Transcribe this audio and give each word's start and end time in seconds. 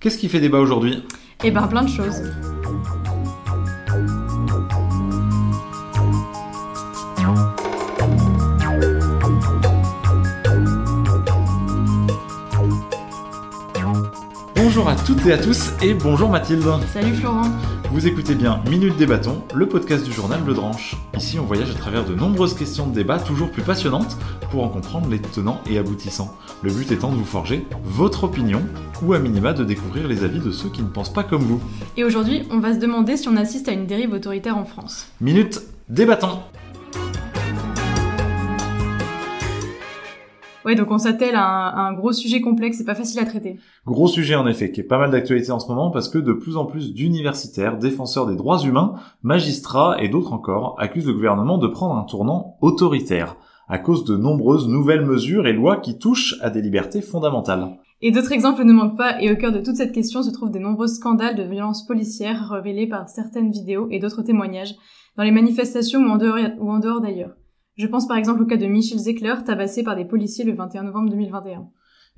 Qu'est-ce 0.00 0.16
qui 0.16 0.30
fait 0.30 0.40
débat 0.40 0.58
aujourd'hui? 0.60 1.04
Eh 1.44 1.50
ben 1.50 1.66
plein 1.68 1.82
de 1.82 1.88
choses. 1.90 2.22
Bonjour 14.56 14.88
à 14.88 14.96
toutes 14.96 15.26
et 15.26 15.32
à 15.34 15.38
tous 15.38 15.72
et 15.82 15.92
bonjour 15.92 16.30
Mathilde. 16.30 16.64
Salut 16.90 17.14
Florent. 17.16 17.42
Vous 17.92 18.06
écoutez 18.06 18.36
bien 18.36 18.62
Minute 18.70 18.96
Débattons, 18.96 19.42
le 19.52 19.66
podcast 19.66 20.04
du 20.04 20.12
journal 20.12 20.38
Le 20.46 20.54
Dranche. 20.54 20.94
Ici, 21.16 21.40
on 21.40 21.44
voyage 21.44 21.70
à 21.70 21.74
travers 21.74 22.04
de 22.04 22.14
nombreuses 22.14 22.54
questions 22.54 22.86
de 22.86 22.94
débat 22.94 23.18
toujours 23.18 23.50
plus 23.50 23.62
passionnantes 23.62 24.16
pour 24.52 24.62
en 24.62 24.68
comprendre 24.68 25.08
les 25.10 25.18
tenants 25.18 25.60
et 25.68 25.76
aboutissants. 25.76 26.32
Le 26.62 26.72
but 26.72 26.92
étant 26.92 27.10
de 27.10 27.16
vous 27.16 27.24
forger 27.24 27.66
votre 27.82 28.22
opinion 28.22 28.62
ou 29.02 29.12
à 29.12 29.18
minima 29.18 29.52
de 29.54 29.64
découvrir 29.64 30.06
les 30.06 30.22
avis 30.22 30.38
de 30.38 30.52
ceux 30.52 30.68
qui 30.68 30.82
ne 30.82 30.88
pensent 30.88 31.12
pas 31.12 31.24
comme 31.24 31.42
vous. 31.42 31.60
Et 31.96 32.04
aujourd'hui, 32.04 32.44
on 32.52 32.60
va 32.60 32.74
se 32.74 32.78
demander 32.78 33.16
si 33.16 33.26
on 33.26 33.36
assiste 33.36 33.68
à 33.68 33.72
une 33.72 33.86
dérive 33.86 34.12
autoritaire 34.12 34.56
en 34.56 34.64
France. 34.64 35.08
Minute 35.20 35.60
Débattons. 35.88 36.38
Ouais, 40.64 40.74
donc 40.74 40.90
on 40.90 40.98
s'attelle 40.98 41.36
à, 41.36 41.44
un- 41.46 41.68
à 41.68 41.80
un 41.88 41.92
gros 41.94 42.12
sujet 42.12 42.40
complexe 42.40 42.80
et 42.80 42.84
pas 42.84 42.94
facile 42.94 43.20
à 43.20 43.24
traiter. 43.24 43.58
Gros 43.86 44.08
sujet 44.08 44.34
en 44.34 44.46
effet, 44.46 44.70
qui 44.70 44.80
est 44.80 44.84
pas 44.84 44.98
mal 44.98 45.10
d'actualité 45.10 45.52
en 45.52 45.58
ce 45.58 45.68
moment 45.68 45.90
parce 45.90 46.08
que 46.08 46.18
de 46.18 46.32
plus 46.34 46.56
en 46.56 46.66
plus 46.66 46.92
d'universitaires, 46.92 47.78
défenseurs 47.78 48.26
des 48.26 48.36
droits 48.36 48.60
humains, 48.60 48.94
magistrats 49.22 49.96
et 50.02 50.08
d'autres 50.08 50.32
encore 50.32 50.76
accusent 50.78 51.06
le 51.06 51.14
gouvernement 51.14 51.56
de 51.58 51.66
prendre 51.66 51.96
un 51.96 52.04
tournant 52.04 52.56
autoritaire 52.60 53.36
à 53.68 53.78
cause 53.78 54.04
de 54.04 54.16
nombreuses 54.16 54.68
nouvelles 54.68 55.04
mesures 55.06 55.46
et 55.46 55.52
lois 55.52 55.76
qui 55.76 55.96
touchent 55.98 56.36
à 56.42 56.50
des 56.50 56.60
libertés 56.60 57.00
fondamentales. 57.00 57.68
Et 58.02 58.10
d'autres 58.10 58.32
exemples 58.32 58.64
ne 58.64 58.72
manquent 58.72 58.96
pas, 58.96 59.22
et 59.22 59.30
au 59.30 59.36
cœur 59.36 59.52
de 59.52 59.60
toute 59.60 59.76
cette 59.76 59.92
question 59.92 60.22
se 60.22 60.30
trouvent 60.30 60.50
des 60.50 60.58
nombreux 60.58 60.88
scandales 60.88 61.36
de 61.36 61.42
violences 61.42 61.86
policières 61.86 62.48
révélés 62.50 62.88
par 62.88 63.08
certaines 63.08 63.50
vidéos 63.52 63.86
et 63.90 63.98
d'autres 63.98 64.22
témoignages, 64.22 64.74
dans 65.16 65.22
les 65.22 65.30
manifestations 65.30 66.00
ou 66.00 66.10
en 66.70 66.78
dehors 66.78 67.00
d'ailleurs. 67.00 67.34
Je 67.80 67.86
pense 67.86 68.06
par 68.06 68.18
exemple 68.18 68.42
au 68.42 68.44
cas 68.44 68.58
de 68.58 68.66
Michel 68.66 68.98
Zecler, 68.98 69.36
tabassé 69.46 69.82
par 69.82 69.96
des 69.96 70.04
policiers 70.04 70.44
le 70.44 70.52
21 70.52 70.82
novembre 70.82 71.08
2021. 71.08 71.66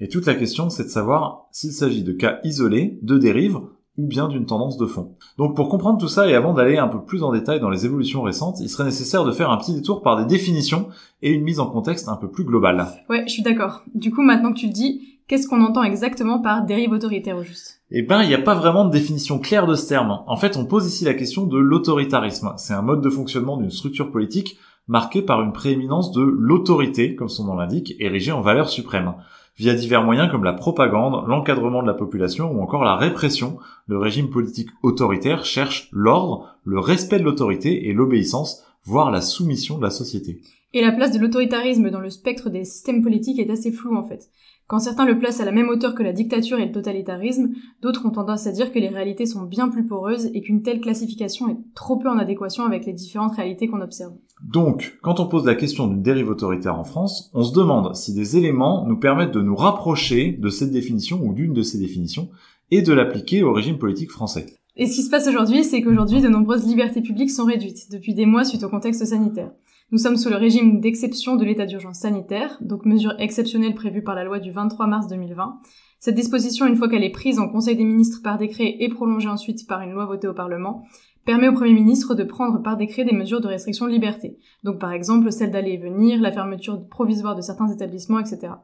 Et 0.01 0.09
toute 0.09 0.27
la 0.27 0.35
question, 0.35 0.71
c'est 0.71 0.83
de 0.83 0.89
savoir 0.89 1.47
s'il 1.53 1.71
s'agit 1.71 2.03
de 2.03 2.11
cas 2.11 2.41
isolés, 2.43 2.99
de 3.03 3.17
dérives, 3.17 3.61
ou 3.97 4.09
bien 4.09 4.27
d'une 4.27 4.45
tendance 4.45 4.77
de 4.77 4.87
fond. 4.87 5.15
Donc 5.39 5.55
pour 5.55 5.69
comprendre 5.69 6.01
tout 6.01 6.09
ça 6.09 6.29
et 6.29 6.35
avant 6.35 6.53
d'aller 6.53 6.79
un 6.79 6.89
peu 6.89 7.05
plus 7.05 7.23
en 7.23 7.31
détail 7.31 7.61
dans 7.61 7.71
les 7.71 7.87
évolutions 7.87 8.23
récentes, 8.23 8.59
il 8.59 8.69
serait 8.69 8.83
nécessaire 8.83 9.25
de 9.25 9.31
faire 9.31 9.53
un 9.53 9.57
petit 9.57 9.73
détour 9.73 10.03
par 10.03 10.17
des 10.17 10.25
définitions 10.25 10.89
et 11.23 11.31
une 11.31 11.45
mise 11.45 11.61
en 11.61 11.71
contexte 11.71 12.09
un 12.09 12.17
peu 12.17 12.29
plus 12.29 12.43
globale. 12.43 12.85
Ouais, 13.09 13.23
je 13.29 13.33
suis 13.33 13.45
d'accord. 13.45 13.85
Du 13.95 14.11
coup, 14.11 14.23
maintenant 14.23 14.53
que 14.53 14.59
tu 14.59 14.67
le 14.67 14.73
dis, 14.73 15.21
qu'est-ce 15.29 15.47
qu'on 15.47 15.63
entend 15.63 15.85
exactement 15.85 16.41
par 16.41 16.67
dérive 16.67 16.91
autoritaire 16.91 17.37
au 17.37 17.45
juste? 17.45 17.81
Eh 17.93 18.03
ben, 18.03 18.23
il 18.23 18.29
n'y 18.29 18.35
a 18.35 18.43
pas 18.43 18.57
vraiment 18.57 18.85
de 18.85 18.91
définition 18.91 19.39
claire 19.39 19.69
de 19.69 19.77
ce 19.77 19.87
terme. 19.87 20.25
En 20.27 20.37
fait, 20.37 20.57
on 20.57 20.65
pose 20.65 20.89
ici 20.89 21.05
la 21.05 21.15
question 21.15 21.47
de 21.47 21.57
l'autoritarisme. 21.57 22.53
C'est 22.57 22.75
un 22.75 22.83
mode 22.83 23.01
de 23.01 23.11
fonctionnement 23.11 23.57
d'une 23.57 23.71
structure 23.71 24.11
politique 24.11 24.59
marqué 24.89 25.23
par 25.23 25.43
une 25.43 25.53
prééminence 25.53 26.13
de 26.13 26.23
l'autorité, 26.23 27.15
comme 27.15 27.29
son 27.29 27.45
nom 27.45 27.57
l'indique, 27.57 27.95
érigée 27.99 28.33
en 28.33 28.41
valeur 28.41 28.69
suprême. 28.69 29.15
Via 29.57 29.75
divers 29.75 30.03
moyens 30.03 30.31
comme 30.31 30.45
la 30.45 30.55
propagande, 30.55 31.27
l'encadrement 31.29 31.83
de 31.83 31.87
la 31.87 31.95
population 31.95 32.51
ou 32.51 32.63
encore 32.63 32.85
la 32.85 32.97
répression, 32.97 33.59
le 33.87 33.99
régime 33.99 34.31
politique 34.31 34.71
autoritaire 34.83 35.45
cherche 35.45 35.89
l'ordre, 35.93 36.57
le 36.65 36.79
respect 36.79 37.19
de 37.19 37.25
l'autorité 37.25 37.89
et 37.89 37.93
l'obéissance, 37.93 38.65
voire 38.85 39.11
la 39.11 39.21
soumission 39.21 39.77
de 39.77 39.83
la 39.83 39.91
société. 39.91 40.41
Et 40.75 40.81
la 40.81 40.93
place 40.93 41.13
de 41.13 41.19
l'autoritarisme 41.19 41.91
dans 41.91 42.01
le 42.01 42.09
spectre 42.09 42.49
des 42.49 42.65
systèmes 42.65 43.03
politiques 43.03 43.39
est 43.39 43.51
assez 43.51 43.73
floue 43.73 43.95
en 43.95 44.05
fait. 44.05 44.31
Quand 44.73 44.79
certains 44.79 45.05
le 45.05 45.19
placent 45.19 45.41
à 45.41 45.45
la 45.45 45.53
même 45.53 45.69
hauteur 45.69 45.95
que 45.95 46.03
la 46.03 46.15
dictature 46.15 46.59
et 46.59 46.65
le 46.65 46.73
totalitarisme, 46.73 47.51
d'autres 47.83 48.07
ont 48.07 48.11
tendance 48.11 48.47
à 48.47 48.53
dire 48.53 48.73
que 48.73 48.79
les 48.79 48.89
réalités 48.89 49.27
sont 49.27 49.43
bien 49.43 49.69
plus 49.69 49.87
poreuses 49.87 50.31
et 50.33 50.41
qu'une 50.41 50.63
telle 50.63 50.81
classification 50.81 51.51
est 51.51 51.59
trop 51.75 51.99
peu 51.99 52.09
en 52.09 52.17
adéquation 52.17 52.65
avec 52.65 52.87
les 52.87 52.95
différentes 52.95 53.37
réalités 53.37 53.69
qu'on 53.69 53.83
observe. 53.83 54.15
Donc, 54.43 54.97
quand 55.03 55.21
on 55.21 55.27
pose 55.27 55.45
la 55.45 55.57
question 55.57 55.89
d'une 55.89 56.01
dérive 56.01 56.31
autoritaire 56.31 56.79
en 56.79 56.85
France, 56.85 57.31
on 57.35 57.43
se 57.43 57.53
demande 57.53 57.95
si 57.95 58.15
des 58.15 58.39
éléments 58.39 58.87
nous 58.87 58.97
permettent 58.97 59.35
de 59.35 59.43
nous 59.43 59.57
rapprocher 59.57 60.39
de 60.41 60.49
cette 60.49 60.71
définition 60.71 61.21
ou 61.23 61.35
d'une 61.35 61.53
de 61.53 61.61
ces 61.61 61.77
définitions 61.77 62.31
et 62.71 62.81
de 62.81 62.95
l'appliquer 62.95 63.43
au 63.43 63.53
régime 63.53 63.77
politique 63.77 64.11
français. 64.11 64.47
Et 64.77 64.87
ce 64.87 64.95
qui 64.95 65.03
se 65.03 65.11
passe 65.11 65.29
aujourd'hui, 65.29 65.65
c'est 65.65 65.83
qu'aujourd'hui, 65.83 66.23
de 66.23 66.29
nombreuses 66.29 66.67
libertés 66.67 67.03
publiques 67.03 67.31
sont 67.31 67.45
réduites, 67.45 67.93
depuis 67.93 68.15
des 68.15 68.25
mois 68.25 68.47
suite 68.47 68.65
au 68.65 68.71
contexte 68.71 69.05
sanitaire. 69.05 69.51
Nous 69.93 69.99
sommes 69.99 70.17
sous 70.17 70.31
le 70.31 70.37
régime 70.37 70.81
d'exception 70.81 71.37
de 71.37 71.45
l'état 71.45 71.67
d'urgence 71.67 71.99
sanitaire, 71.99 72.57
donc 72.63 72.87
mesure 72.87 73.13
exceptionnelle 73.19 73.75
prévue 73.75 74.03
par 74.03 74.15
la 74.15 74.25
loi 74.25 74.39
du 74.39 74.51
23 74.51 74.87
mars 74.87 75.07
2020. 75.07 75.61
Cette 75.99 76.15
disposition, 76.15 76.67
une 76.67 76.77
fois 76.77 76.89
qu'elle 76.89 77.05
est 77.05 77.11
prise 77.11 77.39
en 77.39 77.47
Conseil 77.47 77.77
des 77.77 77.85
ministres 77.85 78.23
par 78.25 78.39
décret 78.39 78.77
et 78.81 78.89
prolongée 78.89 79.29
ensuite 79.29 79.69
par 79.69 79.83
une 79.83 79.93
loi 79.93 80.07
votée 80.07 80.29
au 80.29 80.33
Parlement, 80.33 80.87
permet 81.27 81.49
au 81.49 81.53
Premier 81.53 81.75
ministre 81.75 82.15
de 82.15 82.25
prendre 82.25 82.63
par 82.63 82.79
décret 82.79 83.05
des 83.05 83.13
mesures 83.13 83.43
de 83.43 83.49
restriction 83.49 83.87
de 83.87 83.93
liberté. 83.93 84.39
Donc 84.65 84.79
par 84.79 84.93
exemple 84.93 85.31
celle 85.31 85.51
d'aller 85.51 85.73
et 85.73 85.77
venir, 85.77 86.23
la 86.23 86.33
fermeture 86.33 86.89
provisoire 86.89 87.37
de 87.37 87.43
certains 87.43 87.69
établissements, 87.69 88.19
etc. 88.19 88.55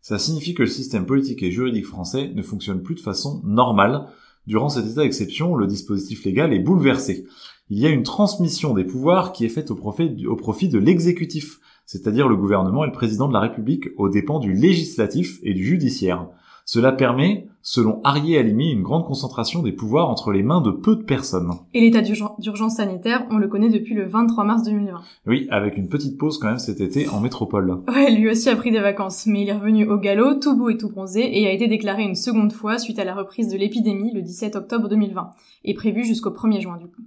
Ça 0.00 0.18
signifie 0.18 0.54
que 0.54 0.62
le 0.62 0.68
système 0.68 1.06
politique 1.06 1.44
et 1.44 1.52
juridique 1.52 1.86
français 1.86 2.32
ne 2.34 2.42
fonctionne 2.42 2.82
plus 2.82 2.96
de 2.96 3.00
façon 3.00 3.40
normale. 3.44 4.08
Durant 4.48 4.68
cet 4.68 4.86
état 4.86 5.02
d'exception, 5.02 5.54
le 5.54 5.68
dispositif 5.68 6.24
légal 6.24 6.52
est 6.52 6.58
bouleversé. 6.58 7.28
Il 7.74 7.78
y 7.78 7.86
a 7.86 7.88
une 7.88 8.02
transmission 8.02 8.74
des 8.74 8.84
pouvoirs 8.84 9.32
qui 9.32 9.46
est 9.46 9.48
faite 9.48 9.70
au 9.70 9.74
profit, 9.74 10.26
au 10.26 10.36
profit 10.36 10.68
de 10.68 10.78
l'exécutif, 10.78 11.58
c'est-à-dire 11.86 12.28
le 12.28 12.36
gouvernement 12.36 12.84
et 12.84 12.86
le 12.88 12.92
président 12.92 13.28
de 13.28 13.32
la 13.32 13.40
République 13.40 13.86
aux 13.96 14.10
dépens 14.10 14.40
du 14.40 14.52
législatif 14.52 15.38
et 15.42 15.54
du 15.54 15.64
judiciaire. 15.64 16.28
Cela 16.66 16.92
permet, 16.92 17.46
selon 17.62 18.02
Arié 18.04 18.36
Alimi, 18.36 18.70
une 18.72 18.82
grande 18.82 19.06
concentration 19.06 19.62
des 19.62 19.72
pouvoirs 19.72 20.10
entre 20.10 20.32
les 20.32 20.42
mains 20.42 20.60
de 20.60 20.70
peu 20.70 20.96
de 20.96 21.02
personnes. 21.02 21.48
Et 21.72 21.80
l'état 21.80 22.02
d'urgen- 22.02 22.34
d'urgence 22.38 22.74
sanitaire, 22.76 23.26
on 23.30 23.38
le 23.38 23.48
connaît 23.48 23.70
depuis 23.70 23.94
le 23.94 24.04
23 24.06 24.44
mars 24.44 24.64
2020. 24.64 25.00
Oui, 25.26 25.46
avec 25.50 25.78
une 25.78 25.88
petite 25.88 26.18
pause 26.18 26.36
quand 26.36 26.48
même 26.48 26.58
cet 26.58 26.82
été 26.82 27.08
en 27.08 27.20
métropole. 27.20 27.78
Ouais, 27.88 28.14
lui 28.14 28.28
aussi 28.28 28.50
a 28.50 28.56
pris 28.56 28.70
des 28.70 28.80
vacances, 28.80 29.24
mais 29.26 29.44
il 29.44 29.48
est 29.48 29.54
revenu 29.54 29.88
au 29.88 29.96
galop, 29.96 30.34
tout 30.40 30.58
beau 30.58 30.68
et 30.68 30.76
tout 30.76 30.90
bronzé, 30.90 31.40
et 31.40 31.46
a 31.46 31.52
été 31.52 31.68
déclaré 31.68 32.02
une 32.02 32.16
seconde 32.16 32.52
fois 32.52 32.76
suite 32.76 32.98
à 32.98 33.04
la 33.04 33.14
reprise 33.14 33.48
de 33.48 33.56
l'épidémie 33.56 34.12
le 34.12 34.20
17 34.20 34.56
octobre 34.56 34.90
2020, 34.90 35.30
et 35.64 35.72
prévu 35.72 36.04
jusqu'au 36.04 36.32
1er 36.32 36.60
juin 36.60 36.76
du 36.76 36.84
coup. 36.84 37.00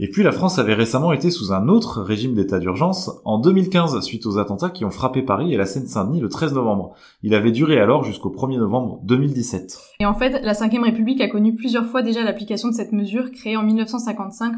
Et 0.00 0.08
puis 0.08 0.22
la 0.22 0.30
France 0.30 0.60
avait 0.60 0.74
récemment 0.74 1.12
été 1.12 1.30
sous 1.30 1.52
un 1.52 1.66
autre 1.66 2.02
régime 2.02 2.34
d'état 2.34 2.60
d'urgence 2.60 3.10
en 3.24 3.40
2015 3.40 4.00
suite 4.00 4.26
aux 4.26 4.38
attentats 4.38 4.70
qui 4.70 4.84
ont 4.84 4.90
frappé 4.90 5.22
Paris 5.22 5.52
et 5.52 5.56
la 5.56 5.66
Seine-Saint-Denis 5.66 6.20
le 6.20 6.28
13 6.28 6.54
novembre. 6.54 6.94
Il 7.24 7.34
avait 7.34 7.50
duré 7.50 7.80
alors 7.80 8.04
jusqu'au 8.04 8.30
1er 8.30 8.58
novembre 8.58 9.00
2017. 9.02 9.76
Et 9.98 10.06
en 10.06 10.14
fait, 10.14 10.40
la 10.42 10.52
Ve 10.52 10.82
République 10.84 11.20
a 11.20 11.28
connu 11.28 11.56
plusieurs 11.56 11.86
fois 11.86 12.02
déjà 12.02 12.22
l'application 12.22 12.68
de 12.68 12.74
cette 12.74 12.92
mesure 12.92 13.32
créée 13.32 13.56
en 13.56 13.64
1955 13.64 14.54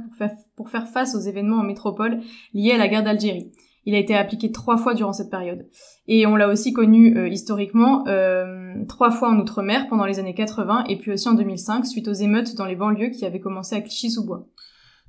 pour 0.56 0.69
faire, 0.69 0.87
face 0.89 1.15
aux 1.15 1.21
événements 1.21 1.61
en 1.61 1.65
métropole 1.65 2.21
liés 2.53 2.72
à 2.72 2.78
la 2.78 2.89
guerre 2.89 3.05
d'Algérie. 3.05 3.51
Il 3.87 3.95
a 3.95 3.99
été 3.99 4.15
appliqué 4.15 4.53
trois 4.53 4.77
fois 4.77 4.93
durant 4.93 5.15
cette 5.15 5.31
période. 5.31 5.67
Et 6.07 6.27
on 6.27 6.37
l'a 6.37 6.49
aussi 6.49 6.75
connu 6.75 7.17
euh, 7.17 7.28
historiquement 7.28 8.07
euh, 8.09 8.75
trois 8.89 9.11
fois 9.11 9.31
en 9.31 9.39
Outre-mer 9.39 9.89
pendant 9.89 10.05
les 10.05 10.19
années 10.19 10.34
80 10.34 10.84
et 10.91 10.99
puis 10.99 11.12
aussi 11.12 11.31
en 11.31 11.34
2005 11.34 11.87
suite 11.87 12.09
aux 12.09 12.12
émeutes 12.12 12.57
dans 12.57 12.67
les 12.67 12.77
banlieues 12.77 13.09
qui 13.09 13.25
avaient 13.25 13.41
commencé 13.41 13.75
à 13.75 13.81
Clichy-sous-Bois. 13.81 14.47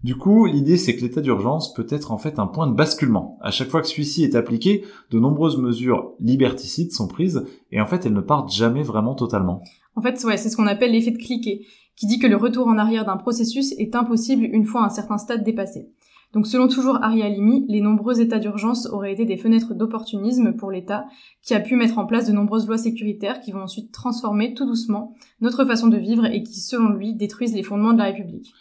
Du 0.04 0.16
coup, 0.16 0.48
l'idée 0.48 0.78
c'est 0.78 0.96
que 0.96 1.02
l'état 1.02 1.22
d'urgence 1.22 1.76
peut 1.76 1.86
être 1.90 2.12
en 2.12 2.18
fait 2.18 2.40
un 2.40 2.48
point 2.48 2.66
de 2.66 2.74
basculement. 2.74 3.38
À 3.42 3.52
chaque 3.52 3.70
fois 3.70 3.82
que 3.82 3.88
celui-ci 3.88 4.24
est 4.24 4.34
appliqué, 4.34 4.84
de 5.12 5.20
nombreuses 5.20 5.60
mesures 5.60 6.14
liberticides 6.20 6.92
sont 6.92 7.08
prises 7.08 7.46
et 7.72 7.80
en 7.80 7.86
fait 7.86 8.06
elles 8.06 8.14
ne 8.14 8.22
partent 8.22 8.52
jamais 8.52 8.82
vraiment 8.82 9.14
totalement. 9.14 9.62
En 9.96 10.02
fait, 10.02 10.24
ouais, 10.24 10.38
c'est 10.38 10.50
ce 10.50 10.58
qu'on 10.58 10.66
appelle 10.66 10.94
l'effet 10.94 11.12
de 11.12 11.18
cliquet, 11.18 11.62
qui 11.96 12.08
dit 12.08 12.18
que 12.18 12.26
le 12.26 12.36
retour 12.36 12.68
en 12.68 12.80
arrière 12.80 13.06
d'un 13.06 13.18
processus 13.18 13.74
est 13.74 13.96
impossible 13.96 14.44
une 14.44 14.66
fois 14.66 14.84
un 14.84 14.90
certain 14.90 15.20
stade 15.20 15.44
dépassé. 15.44 15.90
Donc 16.34 16.48
selon 16.48 16.68
toujours 16.68 17.04
Ari 17.04 17.22
Alimi, 17.22 17.66
les 17.68 17.82
nombreux 17.82 18.22
états 18.22 18.40
d'urgence 18.40 18.88
auraient 18.88 19.14
été 19.14 19.26
des 19.26 19.38
fenêtres 19.38 19.76
d'opportunisme 19.76 20.54
pour 20.54 20.72
l'État, 20.72 21.06
qui 21.44 21.54
a 21.54 21.60
pu 21.60 21.76
mettre 21.76 22.00
en 22.00 22.08
place 22.08 22.26
de 22.26 22.34
nombreuses 22.34 22.68
lois 22.68 22.80
sécuritaires 22.80 23.40
qui 23.42 23.52
vont 23.52 23.62
ensuite 23.62 23.92
transformer 23.92 24.56
tout 24.56 24.66
doucement 24.66 25.14
notre 25.42 25.64
façon 25.66 25.90
de 25.90 25.98
vivre 25.98 26.26
et 26.26 26.42
qui, 26.42 26.60
selon 26.60 26.90
lui, 26.90 27.14
détruisent 27.14 27.54
les 27.54 27.62
fondements 27.62 27.94
de 27.94 28.00
la 28.00 28.06
République. 28.06 28.52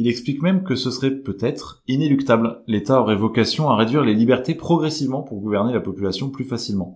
Il 0.00 0.06
explique 0.06 0.42
même 0.42 0.62
que 0.62 0.76
ce 0.76 0.92
serait 0.92 1.10
peut-être 1.10 1.82
inéluctable. 1.88 2.62
L'État 2.68 3.00
aurait 3.00 3.16
vocation 3.16 3.68
à 3.68 3.74
réduire 3.74 4.04
les 4.04 4.14
libertés 4.14 4.54
progressivement 4.54 5.22
pour 5.22 5.40
gouverner 5.40 5.72
la 5.72 5.80
population 5.80 6.30
plus 6.30 6.44
facilement. 6.44 6.94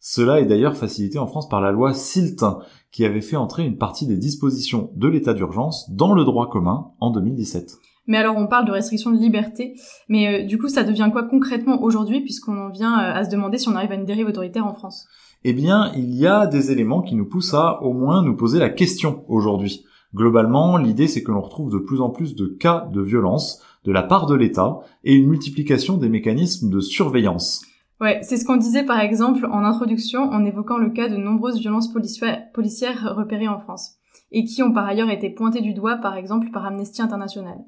Cela 0.00 0.40
est 0.40 0.46
d'ailleurs 0.46 0.76
facilité 0.76 1.20
en 1.20 1.28
France 1.28 1.48
par 1.48 1.60
la 1.60 1.70
loi 1.70 1.94
SILT, 1.94 2.44
qui 2.90 3.04
avait 3.04 3.20
fait 3.20 3.36
entrer 3.36 3.64
une 3.64 3.78
partie 3.78 4.08
des 4.08 4.16
dispositions 4.16 4.90
de 4.96 5.06
l'état 5.06 5.34
d'urgence 5.34 5.88
dans 5.90 6.12
le 6.12 6.24
droit 6.24 6.50
commun 6.50 6.90
en 6.98 7.10
2017. 7.10 7.76
Mais 8.08 8.18
alors 8.18 8.36
on 8.36 8.48
parle 8.48 8.66
de 8.66 8.72
restriction 8.72 9.12
de 9.12 9.18
liberté, 9.18 9.74
mais 10.08 10.42
euh, 10.42 10.44
du 10.44 10.58
coup 10.58 10.66
ça 10.66 10.82
devient 10.82 11.08
quoi 11.12 11.22
concrètement 11.22 11.80
aujourd'hui 11.80 12.22
puisqu'on 12.22 12.58
en 12.58 12.70
vient 12.70 12.98
euh, 12.98 13.14
à 13.14 13.24
se 13.24 13.30
demander 13.30 13.58
si 13.58 13.68
on 13.68 13.76
arrive 13.76 13.92
à 13.92 13.94
une 13.94 14.04
dérive 14.04 14.26
autoritaire 14.26 14.66
en 14.66 14.74
France? 14.74 15.06
Eh 15.44 15.52
bien, 15.52 15.92
il 15.94 16.12
y 16.16 16.26
a 16.26 16.48
des 16.48 16.72
éléments 16.72 17.02
qui 17.02 17.14
nous 17.14 17.28
poussent 17.28 17.54
à 17.54 17.80
au 17.82 17.92
moins 17.92 18.22
nous 18.22 18.34
poser 18.34 18.58
la 18.58 18.70
question 18.70 19.24
aujourd'hui. 19.28 19.84
Globalement, 20.14 20.76
l'idée 20.76 21.08
c'est 21.08 21.22
que 21.22 21.32
l'on 21.32 21.40
retrouve 21.40 21.72
de 21.72 21.78
plus 21.78 22.00
en 22.00 22.10
plus 22.10 22.34
de 22.34 22.46
cas 22.46 22.88
de 22.92 23.00
violence 23.00 23.62
de 23.84 23.92
la 23.92 24.02
part 24.02 24.26
de 24.26 24.34
l'État 24.34 24.80
et 25.04 25.14
une 25.14 25.28
multiplication 25.28 25.96
des 25.96 26.08
mécanismes 26.08 26.70
de 26.70 26.80
surveillance. 26.80 27.64
Ouais, 28.00 28.20
c'est 28.22 28.36
ce 28.36 28.44
qu'on 28.44 28.56
disait 28.56 28.84
par 28.84 29.00
exemple 29.00 29.46
en 29.46 29.64
introduction 29.64 30.22
en 30.22 30.44
évoquant 30.44 30.76
le 30.76 30.90
cas 30.90 31.08
de 31.08 31.16
nombreuses 31.16 31.60
violences 31.60 31.92
policières 31.92 33.14
repérées 33.16 33.48
en 33.48 33.58
France. 33.58 33.96
et 34.32 34.44
qui 34.44 34.62
ont 34.62 34.72
par 34.72 34.86
ailleurs 34.86 35.10
été 35.10 35.30
pointés 35.30 35.60
du 35.60 35.74
doigt 35.74 35.96
par 35.96 36.16
exemple 36.16 36.50
par 36.52 36.64
Amnesty 36.66 37.02
International. 37.02 37.58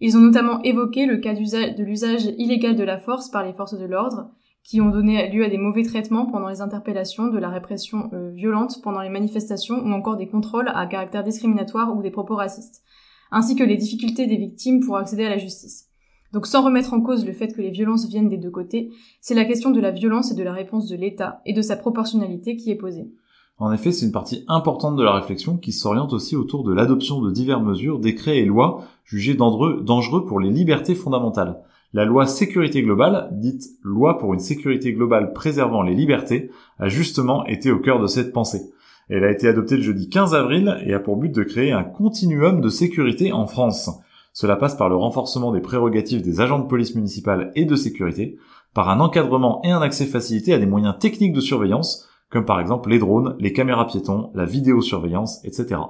Ils 0.00 0.16
ont 0.16 0.20
notamment 0.20 0.60
évoqué 0.62 1.06
le 1.06 1.18
cas 1.18 1.34
de 1.34 1.82
l'usage 1.82 2.26
illégal 2.38 2.76
de 2.76 2.84
la 2.84 2.98
force 2.98 3.30
par 3.30 3.44
les 3.44 3.52
forces 3.52 3.78
de 3.78 3.84
l'ordre, 3.84 4.30
qui 4.68 4.82
ont 4.82 4.90
donné 4.90 5.30
lieu 5.30 5.44
à 5.44 5.48
des 5.48 5.56
mauvais 5.56 5.82
traitements 5.82 6.26
pendant 6.26 6.48
les 6.48 6.60
interpellations, 6.60 7.28
de 7.28 7.38
la 7.38 7.48
répression 7.48 8.10
euh, 8.12 8.30
violente 8.32 8.82
pendant 8.82 9.00
les 9.00 9.08
manifestations 9.08 9.82
ou 9.82 9.90
encore 9.92 10.18
des 10.18 10.28
contrôles 10.28 10.70
à 10.74 10.86
caractère 10.86 11.24
discriminatoire 11.24 11.96
ou 11.96 12.02
des 12.02 12.10
propos 12.10 12.36
racistes, 12.36 12.82
ainsi 13.30 13.56
que 13.56 13.64
les 13.64 13.78
difficultés 13.78 14.26
des 14.26 14.36
victimes 14.36 14.80
pour 14.84 14.98
accéder 14.98 15.24
à 15.24 15.30
la 15.30 15.38
justice. 15.38 15.86
Donc 16.34 16.46
sans 16.46 16.62
remettre 16.62 16.92
en 16.92 17.00
cause 17.00 17.24
le 17.24 17.32
fait 17.32 17.54
que 17.54 17.62
les 17.62 17.70
violences 17.70 18.06
viennent 18.08 18.28
des 18.28 18.36
deux 18.36 18.50
côtés, 18.50 18.90
c'est 19.22 19.34
la 19.34 19.46
question 19.46 19.70
de 19.70 19.80
la 19.80 19.90
violence 19.90 20.32
et 20.32 20.34
de 20.34 20.42
la 20.42 20.52
réponse 20.52 20.86
de 20.86 20.96
l'État 20.96 21.40
et 21.46 21.54
de 21.54 21.62
sa 21.62 21.76
proportionnalité 21.76 22.56
qui 22.56 22.70
est 22.70 22.76
posée. 22.76 23.08
En 23.56 23.72
effet, 23.72 23.90
c'est 23.90 24.04
une 24.04 24.12
partie 24.12 24.44
importante 24.48 24.96
de 24.96 25.02
la 25.02 25.14
réflexion 25.14 25.56
qui 25.56 25.72
s'oriente 25.72 26.12
aussi 26.12 26.36
autour 26.36 26.62
de 26.62 26.74
l'adoption 26.74 27.22
de 27.22 27.30
diverses 27.30 27.64
mesures, 27.64 28.00
décrets 28.00 28.38
et 28.38 28.44
lois 28.44 28.84
jugés 29.04 29.34
dangereux 29.34 30.26
pour 30.26 30.40
les 30.40 30.50
libertés 30.50 30.94
fondamentales. 30.94 31.58
La 31.94 32.04
loi 32.04 32.26
sécurité 32.26 32.82
globale, 32.82 33.30
dite 33.32 33.64
loi 33.82 34.18
pour 34.18 34.34
une 34.34 34.40
sécurité 34.40 34.92
globale 34.92 35.32
préservant 35.32 35.82
les 35.82 35.94
libertés, 35.94 36.50
a 36.78 36.88
justement 36.88 37.46
été 37.46 37.70
au 37.70 37.78
cœur 37.78 37.98
de 37.98 38.06
cette 38.06 38.34
pensée. 38.34 38.70
Elle 39.08 39.24
a 39.24 39.30
été 39.30 39.48
adoptée 39.48 39.76
le 39.76 39.82
jeudi 39.82 40.10
15 40.10 40.34
avril 40.34 40.78
et 40.84 40.92
a 40.92 41.00
pour 41.00 41.16
but 41.16 41.34
de 41.34 41.42
créer 41.42 41.72
un 41.72 41.84
continuum 41.84 42.60
de 42.60 42.68
sécurité 42.68 43.32
en 43.32 43.46
France. 43.46 43.90
Cela 44.34 44.56
passe 44.56 44.76
par 44.76 44.90
le 44.90 44.96
renforcement 44.96 45.50
des 45.50 45.62
prérogatives 45.62 46.20
des 46.20 46.42
agents 46.42 46.58
de 46.58 46.68
police 46.68 46.94
municipale 46.94 47.52
et 47.54 47.64
de 47.64 47.74
sécurité, 47.74 48.36
par 48.74 48.90
un 48.90 49.00
encadrement 49.00 49.62
et 49.64 49.70
un 49.70 49.80
accès 49.80 50.04
facilité 50.04 50.52
à 50.52 50.58
des 50.58 50.66
moyens 50.66 50.98
techniques 50.98 51.32
de 51.32 51.40
surveillance, 51.40 52.06
comme 52.30 52.44
par 52.44 52.60
exemple 52.60 52.90
les 52.90 52.98
drones, 52.98 53.34
les 53.38 53.54
caméras 53.54 53.86
piétons, 53.86 54.30
la 54.34 54.44
vidéosurveillance, 54.44 55.42
etc. 55.42 55.80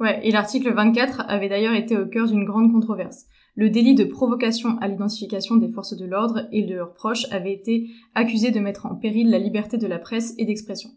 Ouais, 0.00 0.20
et 0.22 0.30
l'article 0.30 0.72
24 0.72 1.22
avait 1.26 1.48
d'ailleurs 1.48 1.74
été 1.74 1.96
au 1.98 2.06
cœur 2.06 2.28
d'une 2.28 2.44
grande 2.44 2.70
controverse. 2.72 3.26
Le 3.56 3.68
délit 3.68 3.96
de 3.96 4.04
provocation 4.04 4.78
à 4.80 4.86
l'identification 4.86 5.56
des 5.56 5.68
forces 5.68 5.96
de 5.96 6.06
l'ordre 6.06 6.42
et 6.52 6.62
de 6.62 6.76
leurs 6.76 6.94
proches 6.94 7.26
avait 7.32 7.52
été 7.52 7.88
accusé 8.14 8.52
de 8.52 8.60
mettre 8.60 8.86
en 8.86 8.94
péril 8.94 9.30
la 9.30 9.40
liberté 9.40 9.76
de 9.76 9.88
la 9.88 9.98
presse 9.98 10.34
et 10.38 10.44
d'expression, 10.44 10.90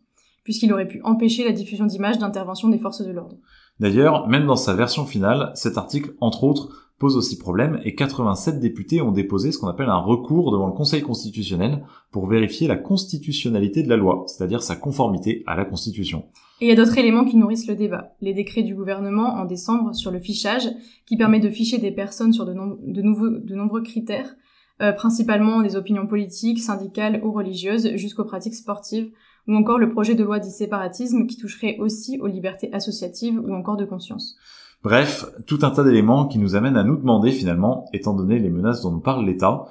puisqu'il 0.43 0.71
aurait 0.71 0.87
pu 0.87 1.01
empêcher 1.03 1.43
la 1.43 1.51
diffusion 1.51 1.87
d'images 1.87 2.19
d'intervention 2.19 2.69
des 2.69 2.77
forces 2.77 3.01
de 3.01 3.11
l'ordre. 3.11 3.37
D'ailleurs, 3.79 4.27
même 4.27 4.45
dans 4.45 4.55
sa 4.55 4.75
version 4.75 5.07
finale, 5.07 5.51
cet 5.55 5.79
article, 5.79 6.13
entre 6.21 6.43
autres, 6.43 6.91
pose 6.99 7.17
aussi 7.17 7.39
problème 7.39 7.79
et 7.83 7.95
87 7.95 8.59
députés 8.59 9.01
ont 9.01 9.11
déposé 9.11 9.51
ce 9.51 9.57
qu'on 9.57 9.67
appelle 9.67 9.89
un 9.89 9.97
recours 9.97 10.51
devant 10.51 10.67
le 10.67 10.73
Conseil 10.73 11.01
constitutionnel 11.01 11.83
pour 12.11 12.27
vérifier 12.27 12.67
la 12.67 12.75
constitutionnalité 12.75 13.81
de 13.81 13.89
la 13.89 13.97
loi, 13.97 14.25
c'est-à-dire 14.27 14.61
sa 14.61 14.75
conformité 14.75 15.41
à 15.47 15.55
la 15.55 15.65
Constitution. 15.65 16.25
Et 16.61 16.65
il 16.65 16.69
y 16.69 16.71
a 16.71 16.75
d'autres 16.75 16.99
éléments 16.99 17.25
qui 17.25 17.37
nourrissent 17.37 17.67
le 17.67 17.75
débat. 17.75 18.13
Les 18.21 18.35
décrets 18.35 18.61
du 18.61 18.75
gouvernement 18.75 19.33
en 19.33 19.45
décembre 19.45 19.95
sur 19.95 20.11
le 20.11 20.19
fichage, 20.19 20.69
qui 21.07 21.17
permet 21.17 21.39
de 21.39 21.49
ficher 21.49 21.79
des 21.79 21.89
personnes 21.89 22.33
sur 22.33 22.45
de, 22.45 22.53
nombreux 22.53 23.81
critères, 23.81 24.35
euh, 24.79 24.91
principalement 24.91 25.63
des 25.63 25.75
opinions 25.75 26.05
politiques, 26.05 26.59
syndicales 26.59 27.19
ou 27.23 27.31
religieuses, 27.31 27.95
jusqu'aux 27.95 28.25
pratiques 28.25 28.53
sportives, 28.53 29.09
ou 29.47 29.55
encore 29.55 29.79
le 29.79 29.89
projet 29.89 30.13
de 30.13 30.23
loi 30.23 30.37
dit 30.37 30.51
séparatisme 30.51 31.25
qui 31.25 31.35
toucherait 31.35 31.77
aussi 31.79 32.19
aux 32.19 32.27
libertés 32.27 32.71
associatives 32.73 33.39
ou 33.39 33.55
encore 33.55 33.75
de 33.75 33.85
conscience. 33.85 34.35
Bref, 34.83 35.25
tout 35.47 35.59
un 35.63 35.71
tas 35.71 35.83
d'éléments 35.83 36.27
qui 36.27 36.37
nous 36.37 36.55
amènent 36.55 36.77
à 36.77 36.83
nous 36.83 36.97
demander 36.97 37.31
finalement, 37.31 37.85
étant 37.91 38.13
donné 38.13 38.37
les 38.37 38.51
menaces 38.51 38.81
dont 38.81 38.91
nous 38.91 38.99
parle 38.99 39.25
l'État, 39.25 39.65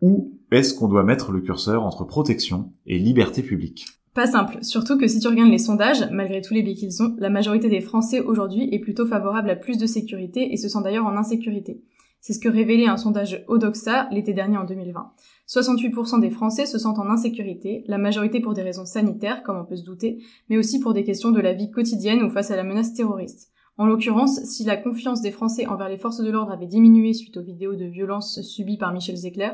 où 0.00 0.38
est-ce 0.52 0.74
qu'on 0.74 0.86
doit 0.86 1.02
mettre 1.02 1.32
le 1.32 1.40
curseur 1.40 1.82
entre 1.82 2.04
protection 2.04 2.70
et 2.86 3.00
liberté 3.00 3.42
publique? 3.42 3.86
Pas 4.14 4.28
simple, 4.28 4.58
surtout 4.62 4.96
que 4.96 5.08
si 5.08 5.18
tu 5.18 5.26
regardes 5.26 5.50
les 5.50 5.58
sondages, 5.58 6.08
malgré 6.12 6.40
tous 6.40 6.54
les 6.54 6.62
biais 6.62 6.74
qu'ils 6.74 7.02
ont, 7.02 7.16
la 7.18 7.30
majorité 7.30 7.68
des 7.68 7.80
Français 7.80 8.20
aujourd'hui 8.20 8.68
est 8.70 8.78
plutôt 8.78 9.06
favorable 9.06 9.50
à 9.50 9.56
plus 9.56 9.76
de 9.76 9.86
sécurité 9.86 10.52
et 10.52 10.56
se 10.56 10.68
sent 10.68 10.78
d'ailleurs 10.84 11.06
en 11.06 11.16
insécurité. 11.16 11.82
C'est 12.20 12.32
ce 12.32 12.38
que 12.38 12.48
révélait 12.48 12.86
un 12.86 12.96
sondage 12.96 13.44
Odoxa 13.48 14.08
l'été 14.12 14.32
dernier 14.32 14.56
en 14.56 14.64
2020. 14.64 15.12
68% 15.48 16.20
des 16.20 16.30
Français 16.30 16.64
se 16.64 16.78
sentent 16.78 17.00
en 17.00 17.10
insécurité, 17.10 17.82
la 17.88 17.98
majorité 17.98 18.38
pour 18.38 18.54
des 18.54 18.62
raisons 18.62 18.86
sanitaires, 18.86 19.42
comme 19.42 19.58
on 19.58 19.64
peut 19.64 19.76
se 19.76 19.84
douter, 19.84 20.22
mais 20.48 20.58
aussi 20.58 20.78
pour 20.78 20.94
des 20.94 21.02
questions 21.02 21.32
de 21.32 21.40
la 21.40 21.52
vie 21.52 21.72
quotidienne 21.72 22.22
ou 22.22 22.30
face 22.30 22.52
à 22.52 22.56
la 22.56 22.62
menace 22.62 22.94
terroriste. 22.94 23.50
En 23.78 23.86
l'occurrence, 23.86 24.40
si 24.44 24.62
la 24.62 24.76
confiance 24.76 25.22
des 25.22 25.32
Français 25.32 25.66
envers 25.66 25.88
les 25.88 25.98
forces 25.98 26.22
de 26.22 26.30
l'ordre 26.30 26.52
avait 26.52 26.68
diminué 26.68 27.12
suite 27.14 27.36
aux 27.36 27.42
vidéos 27.42 27.74
de 27.74 27.84
violence 27.84 28.40
subies 28.42 28.78
par 28.78 28.92
Michel 28.92 29.16
Zecler, 29.16 29.50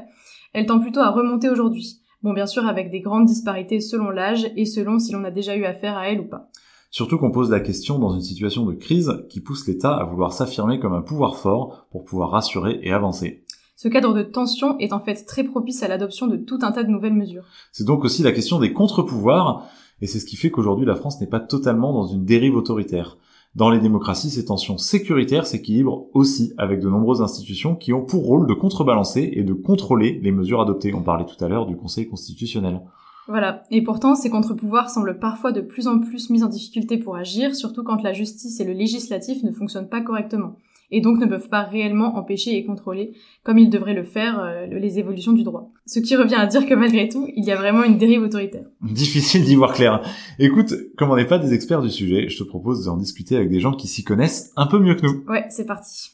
elle 0.52 0.66
tend 0.66 0.80
plutôt 0.80 1.00
à 1.00 1.08
remonter 1.08 1.48
aujourd'hui. 1.48 2.02
Bon, 2.22 2.34
bien 2.34 2.46
sûr, 2.46 2.66
avec 2.66 2.90
des 2.90 3.00
grandes 3.00 3.24
disparités 3.24 3.80
selon 3.80 4.10
l'âge 4.10 4.50
et 4.54 4.66
selon 4.66 4.98
si 4.98 5.12
l'on 5.12 5.24
a 5.24 5.30
déjà 5.30 5.56
eu 5.56 5.64
affaire 5.64 5.96
à 5.96 6.08
elle 6.08 6.20
ou 6.20 6.28
pas. 6.28 6.50
Surtout 6.90 7.18
qu'on 7.18 7.30
pose 7.30 7.50
la 7.50 7.60
question 7.60 7.98
dans 7.98 8.12
une 8.12 8.20
situation 8.20 8.66
de 8.66 8.74
crise 8.74 9.24
qui 9.30 9.40
pousse 9.40 9.66
l'État 9.66 9.94
à 9.94 10.04
vouloir 10.04 10.32
s'affirmer 10.32 10.80
comme 10.80 10.92
un 10.92 11.02
pouvoir 11.02 11.36
fort 11.36 11.86
pour 11.90 12.04
pouvoir 12.04 12.30
rassurer 12.30 12.78
et 12.82 12.92
avancer. 12.92 13.44
Ce 13.76 13.88
cadre 13.88 14.12
de 14.12 14.22
tension 14.22 14.78
est 14.78 14.92
en 14.92 15.00
fait 15.00 15.24
très 15.24 15.44
propice 15.44 15.82
à 15.82 15.88
l'adoption 15.88 16.26
de 16.26 16.36
tout 16.36 16.58
un 16.60 16.72
tas 16.72 16.82
de 16.82 16.90
nouvelles 16.90 17.14
mesures. 17.14 17.44
C'est 17.72 17.86
donc 17.86 18.04
aussi 18.04 18.22
la 18.22 18.32
question 18.32 18.58
des 18.58 18.74
contre-pouvoirs, 18.74 19.66
et 20.02 20.06
c'est 20.06 20.18
ce 20.18 20.26
qui 20.26 20.36
fait 20.36 20.50
qu'aujourd'hui 20.50 20.84
la 20.84 20.96
France 20.96 21.20
n'est 21.20 21.26
pas 21.26 21.40
totalement 21.40 21.94
dans 21.94 22.06
une 22.06 22.26
dérive 22.26 22.56
autoritaire. 22.56 23.16
Dans 23.56 23.68
les 23.68 23.80
démocraties, 23.80 24.30
ces 24.30 24.44
tensions 24.44 24.78
sécuritaires 24.78 25.44
s'équilibrent 25.44 26.06
aussi 26.14 26.52
avec 26.56 26.80
de 26.80 26.88
nombreuses 26.88 27.20
institutions 27.20 27.74
qui 27.74 27.92
ont 27.92 28.04
pour 28.04 28.24
rôle 28.24 28.46
de 28.46 28.54
contrebalancer 28.54 29.28
et 29.32 29.42
de 29.42 29.52
contrôler 29.52 30.20
les 30.22 30.30
mesures 30.30 30.60
adoptées. 30.60 30.94
On 30.94 31.02
parlait 31.02 31.26
tout 31.26 31.44
à 31.44 31.48
l'heure 31.48 31.66
du 31.66 31.76
Conseil 31.76 32.08
constitutionnel. 32.08 32.80
Voilà. 33.26 33.64
Et 33.72 33.82
pourtant, 33.82 34.14
ces 34.14 34.30
contre-pouvoirs 34.30 34.88
semblent 34.88 35.18
parfois 35.18 35.50
de 35.50 35.60
plus 35.60 35.88
en 35.88 35.98
plus 35.98 36.30
mis 36.30 36.44
en 36.44 36.48
difficulté 36.48 36.96
pour 36.96 37.16
agir, 37.16 37.56
surtout 37.56 37.82
quand 37.82 38.02
la 38.02 38.12
justice 38.12 38.60
et 38.60 38.64
le 38.64 38.72
législatif 38.72 39.42
ne 39.42 39.50
fonctionnent 39.50 39.88
pas 39.88 40.00
correctement 40.00 40.56
et 40.90 41.00
donc 41.00 41.18
ne 41.18 41.26
peuvent 41.26 41.48
pas 41.48 41.62
réellement 41.62 42.16
empêcher 42.16 42.56
et 42.56 42.64
contrôler, 42.64 43.14
comme 43.42 43.58
ils 43.58 43.70
devraient 43.70 43.94
le 43.94 44.04
faire, 44.04 44.40
euh, 44.40 44.66
les 44.66 44.98
évolutions 44.98 45.32
du 45.32 45.42
droit. 45.42 45.72
Ce 45.86 46.00
qui 46.00 46.16
revient 46.16 46.36
à 46.36 46.46
dire 46.46 46.66
que 46.66 46.74
malgré 46.74 47.08
tout, 47.08 47.28
il 47.34 47.44
y 47.44 47.52
a 47.52 47.56
vraiment 47.56 47.84
une 47.84 47.98
dérive 47.98 48.22
autoritaire. 48.22 48.66
Difficile 48.82 49.44
d'y 49.44 49.54
voir 49.54 49.72
clair. 49.72 50.02
Écoute, 50.38 50.74
comme 50.96 51.10
on 51.10 51.16
n'est 51.16 51.26
pas 51.26 51.38
des 51.38 51.54
experts 51.54 51.82
du 51.82 51.90
sujet, 51.90 52.28
je 52.28 52.38
te 52.38 52.44
propose 52.44 52.84
d'en 52.84 52.96
discuter 52.96 53.36
avec 53.36 53.50
des 53.50 53.60
gens 53.60 53.72
qui 53.72 53.88
s'y 53.88 54.04
connaissent 54.04 54.52
un 54.56 54.66
peu 54.66 54.78
mieux 54.78 54.94
que 54.94 55.06
nous. 55.06 55.24
Ouais, 55.28 55.46
c'est 55.50 55.66
parti. 55.66 56.10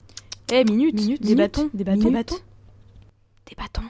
Eh, 0.52 0.64
minute, 0.64 0.94
minute, 0.94 1.22
des 1.22 1.34
bâtons, 1.34 1.70
des 1.74 1.84
bâtons, 1.84 2.04
des 2.04 2.10
bâtons. 2.10 2.36
Des 3.48 3.56
bâtons. 3.56 3.82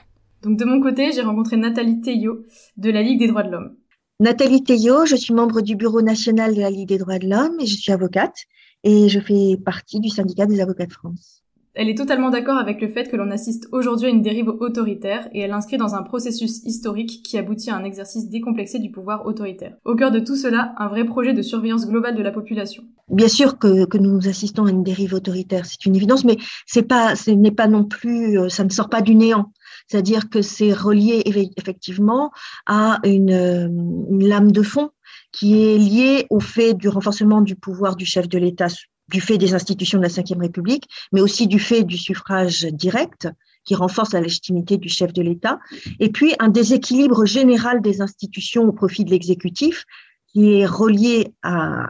Donc 0.43 0.57
de 0.57 0.65
mon 0.65 0.81
côté, 0.81 1.11
j'ai 1.11 1.21
rencontré 1.21 1.57
Nathalie 1.57 2.01
Théo 2.01 2.43
de 2.77 2.89
la 2.89 3.01
Ligue 3.01 3.19
des 3.19 3.27
droits 3.27 3.43
de 3.43 3.51
l'homme. 3.51 3.75
Nathalie 4.19 4.63
Théo, 4.63 5.05
je 5.05 5.15
suis 5.15 5.33
membre 5.33 5.61
du 5.61 5.75
Bureau 5.75 6.01
national 6.01 6.55
de 6.55 6.61
la 6.61 6.71
Ligue 6.71 6.87
des 6.89 6.97
droits 6.97 7.19
de 7.19 7.29
l'homme 7.29 7.59
et 7.59 7.67
je 7.67 7.75
suis 7.75 7.91
avocate 7.91 8.45
et 8.87 9.09
je 9.09 9.19
fais 9.19 9.57
partie 9.57 9.99
du 9.99 10.07
syndicat 10.07 10.45
des 10.45 10.61
avocats 10.61 10.85
de 10.85 10.93
France. 10.93 11.43
Elle 11.73 11.89
est 11.89 11.97
totalement 11.97 12.31
d'accord 12.31 12.57
avec 12.57 12.81
le 12.81 12.87
fait 12.87 13.11
que 13.11 13.17
l'on 13.17 13.29
assiste 13.29 13.67
aujourd'hui 13.71 14.07
à 14.07 14.09
une 14.09 14.23
dérive 14.23 14.47
autoritaire 14.47 15.27
et 15.33 15.41
elle 15.41 15.51
l'inscrit 15.51 15.77
dans 15.77 15.93
un 15.93 16.01
processus 16.01 16.63
historique 16.63 17.21
qui 17.21 17.37
aboutit 17.37 17.69
à 17.69 17.75
un 17.75 17.83
exercice 17.83 18.29
décomplexé 18.29 18.79
du 18.79 18.89
pouvoir 18.89 19.27
autoritaire. 19.27 19.75
Au 19.85 19.93
cœur 19.93 20.09
de 20.09 20.19
tout 20.19 20.37
cela, 20.37 20.73
un 20.77 20.87
vrai 20.87 21.03
projet 21.03 21.33
de 21.33 21.41
surveillance 21.43 21.85
globale 21.85 22.15
de 22.15 22.23
la 22.23 22.31
population. 22.31 22.83
Bien 23.09 23.27
sûr 23.27 23.59
que, 23.59 23.85
que 23.85 23.97
nous 23.97 24.27
assistons 24.27 24.65
à 24.65 24.71
une 24.71 24.83
dérive 24.83 25.13
autoritaire, 25.13 25.65
c'est 25.65 25.85
une 25.85 25.95
évidence, 25.95 26.23
mais 26.23 26.37
c'est 26.65 26.81
pas, 26.81 27.15
ce 27.15 27.29
n'est 27.29 27.51
pas 27.51 27.67
non 27.67 27.83
plus, 27.83 28.39
euh, 28.39 28.49
ça 28.49 28.63
ne 28.63 28.69
sort 28.69 28.89
pas 28.89 29.01
du 29.01 29.13
néant. 29.13 29.51
C'est-à-dire 29.87 30.29
que 30.29 30.41
c'est 30.41 30.73
relié 30.73 31.21
effectivement 31.57 32.31
à 32.65 32.99
une, 33.03 33.31
euh, 33.31 33.67
une 33.67 34.27
lame 34.27 34.51
de 34.51 34.63
fond 34.63 34.89
qui 35.37 35.61
est 35.61 35.77
lié 35.77 36.25
au 36.31 36.39
fait 36.39 36.73
du 36.73 36.89
renforcement 36.89 37.41
du 37.41 37.55
pouvoir 37.55 37.95
du 37.95 38.07
chef 38.07 38.27
de 38.27 38.39
l'État, 38.39 38.67
du 39.07 39.21
fait 39.21 39.37
des 39.37 39.53
institutions 39.53 39.99
de 39.99 40.03
la 40.03 40.09
Ve 40.09 40.39
République, 40.39 40.89
mais 41.11 41.21
aussi 41.21 41.45
du 41.45 41.59
fait 41.59 41.83
du 41.83 41.95
suffrage 41.95 42.65
direct 42.71 43.29
qui 43.63 43.75
renforce 43.75 44.13
la 44.13 44.21
légitimité 44.21 44.77
du 44.77 44.89
chef 44.89 45.13
de 45.13 45.21
l'État, 45.21 45.59
et 45.99 46.09
puis 46.09 46.33
un 46.39 46.49
déséquilibre 46.49 47.25
général 47.25 47.81
des 47.81 48.01
institutions 48.01 48.63
au 48.63 48.71
profit 48.71 49.05
de 49.05 49.11
l'exécutif, 49.11 49.85
qui 50.27 50.53
est 50.53 50.65
relié 50.65 51.33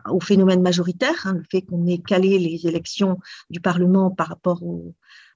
au 0.09 0.19
phénomène 0.19 0.61
majoritaire, 0.61 1.25
hein, 1.25 1.35
le 1.35 1.43
fait 1.49 1.61
qu'on 1.61 1.85
ait 1.87 1.99
calé 1.99 2.39
les 2.39 2.67
élections 2.67 3.17
du 3.49 3.61
Parlement 3.61 4.11
par 4.11 4.27
rapport 4.27 4.61
au, 4.63 4.93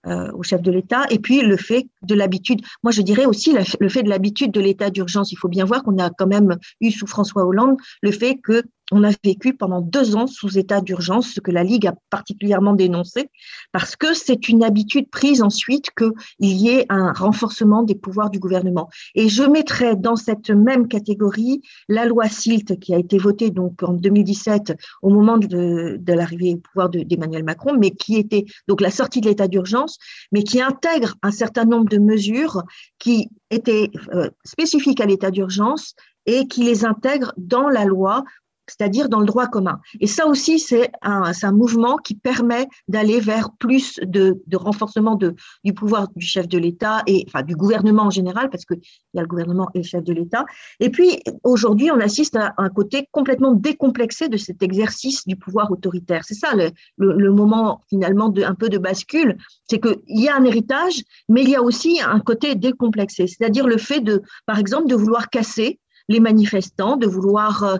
euh, 0.07 0.31
au 0.33 0.43
chef 0.43 0.61
de 0.61 0.71
l'État, 0.71 1.05
et 1.09 1.19
puis 1.19 1.41
le 1.41 1.57
fait 1.57 1.87
de 2.01 2.15
l'habitude. 2.15 2.61
Moi, 2.83 2.91
je 2.91 3.01
dirais 3.01 3.25
aussi 3.25 3.55
le 3.79 3.89
fait 3.89 4.03
de 4.03 4.09
l'habitude 4.09 4.51
de 4.51 4.59
l'état 4.59 4.89
d'urgence. 4.89 5.31
Il 5.31 5.35
faut 5.35 5.47
bien 5.47 5.65
voir 5.65 5.83
qu'on 5.83 5.97
a 5.99 6.09
quand 6.09 6.27
même 6.27 6.57
eu 6.79 6.91
sous 6.91 7.07
François 7.07 7.45
Hollande 7.45 7.77
le 8.01 8.11
fait 8.11 8.37
que 8.43 8.63
on 8.91 9.03
a 9.03 9.11
vécu 9.23 9.53
pendant 9.53 9.81
deux 9.81 10.15
ans 10.15 10.27
sous 10.27 10.57
état 10.57 10.81
d'urgence, 10.81 11.31
ce 11.31 11.39
que 11.39 11.51
la 11.51 11.63
Ligue 11.63 11.87
a 11.87 11.95
particulièrement 12.09 12.73
dénoncé, 12.73 13.29
parce 13.71 13.95
que 13.95 14.13
c'est 14.13 14.49
une 14.49 14.63
habitude 14.63 15.09
prise 15.09 15.41
ensuite 15.41 15.91
qu'il 15.97 16.13
y 16.39 16.69
ait 16.69 16.85
un 16.89 17.13
renforcement 17.13 17.83
des 17.83 17.95
pouvoirs 17.95 18.29
du 18.29 18.39
gouvernement. 18.39 18.89
Et 19.15 19.29
je 19.29 19.43
mettrais 19.43 19.95
dans 19.95 20.15
cette 20.15 20.49
même 20.49 20.87
catégorie 20.87 21.61
la 21.87 22.05
loi 22.05 22.27
SILT 22.27 22.77
qui 22.79 22.93
a 22.93 22.99
été 22.99 23.17
votée 23.17 23.49
donc 23.49 23.81
en 23.83 23.93
2017 23.93 24.73
au 25.01 25.09
moment 25.09 25.37
de, 25.37 25.97
de 25.99 26.13
l'arrivée 26.13 26.55
au 26.55 26.57
pouvoir 26.57 26.89
d'Emmanuel 26.89 27.43
Macron, 27.43 27.77
mais 27.77 27.91
qui 27.91 28.17
était 28.17 28.45
donc 28.67 28.81
la 28.81 28.91
sortie 28.91 29.21
de 29.21 29.27
l'état 29.27 29.47
d'urgence, 29.47 29.97
mais 30.31 30.43
qui 30.43 30.61
intègre 30.61 31.15
un 31.23 31.31
certain 31.31 31.65
nombre 31.65 31.89
de 31.89 31.97
mesures 31.97 32.63
qui 32.99 33.29
étaient 33.49 33.89
euh, 34.13 34.29
spécifiques 34.43 34.99
à 35.01 35.05
l'état 35.05 35.31
d'urgence 35.31 35.95
et 36.25 36.47
qui 36.47 36.63
les 36.63 36.85
intègre 36.85 37.33
dans 37.37 37.67
la 37.67 37.85
loi 37.85 38.23
c'est-à-dire 38.71 39.09
dans 39.09 39.19
le 39.19 39.25
droit 39.25 39.47
commun. 39.47 39.79
Et 39.99 40.07
ça 40.07 40.27
aussi, 40.27 40.59
c'est 40.59 40.91
un, 41.01 41.51
mouvement 41.51 41.97
qui 41.97 42.15
permet 42.15 42.67
d'aller 42.87 43.19
vers 43.19 43.51
plus 43.59 43.99
de, 44.03 44.41
renforcement 44.53 45.17
du 45.63 45.73
pouvoir 45.73 46.07
du 46.15 46.25
chef 46.25 46.47
de 46.47 46.57
l'État 46.57 47.03
et 47.07 47.25
enfin 47.27 47.43
du 47.43 47.55
gouvernement 47.55 48.03
en 48.03 48.09
général, 48.09 48.49
parce 48.49 48.65
qu'il 48.65 48.79
y 49.13 49.19
a 49.19 49.21
le 49.21 49.27
gouvernement 49.27 49.69
et 49.73 49.79
le 49.79 49.83
chef 49.83 50.03
de 50.03 50.13
l'État. 50.13 50.45
Et 50.79 50.89
puis 50.89 51.19
aujourd'hui, 51.43 51.91
on 51.91 51.99
assiste 51.99 52.35
à 52.35 52.53
un 52.57 52.69
côté 52.69 53.07
complètement 53.11 53.53
décomplexé 53.53 54.29
de 54.29 54.37
cet 54.37 54.63
exercice 54.63 55.27
du 55.27 55.35
pouvoir 55.35 55.71
autoritaire. 55.71 56.23
C'est 56.25 56.35
ça 56.35 56.53
le, 56.97 57.31
moment 57.31 57.81
finalement 57.89 58.29
de 58.29 58.43
un 58.43 58.55
peu 58.55 58.69
de 58.69 58.77
bascule, 58.77 59.37
c'est 59.69 59.79
qu'il 59.79 59.99
y 60.07 60.27
a 60.29 60.35
un 60.35 60.43
héritage, 60.43 61.03
mais 61.29 61.43
il 61.43 61.49
y 61.49 61.55
a 61.55 61.61
aussi 61.61 62.01
un 62.01 62.19
côté 62.19 62.55
décomplexé, 62.55 63.27
c'est-à-dire 63.27 63.67
le 63.67 63.77
fait 63.77 64.01
de, 64.01 64.21
par 64.45 64.59
exemple, 64.59 64.87
de 64.87 64.95
vouloir 64.95 65.29
casser 65.29 65.79
les 66.09 66.19
manifestants, 66.19 66.97
de 66.97 67.07
vouloir 67.07 67.63
euh, 67.63 67.77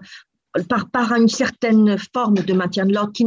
par, 0.68 0.90
par 0.90 1.14
une 1.14 1.28
certaine 1.28 1.98
forme 2.14 2.36
de 2.36 2.54
maintien 2.54 2.86
de 2.86 2.94
l'ordre 2.94 3.14
qui 3.14 3.26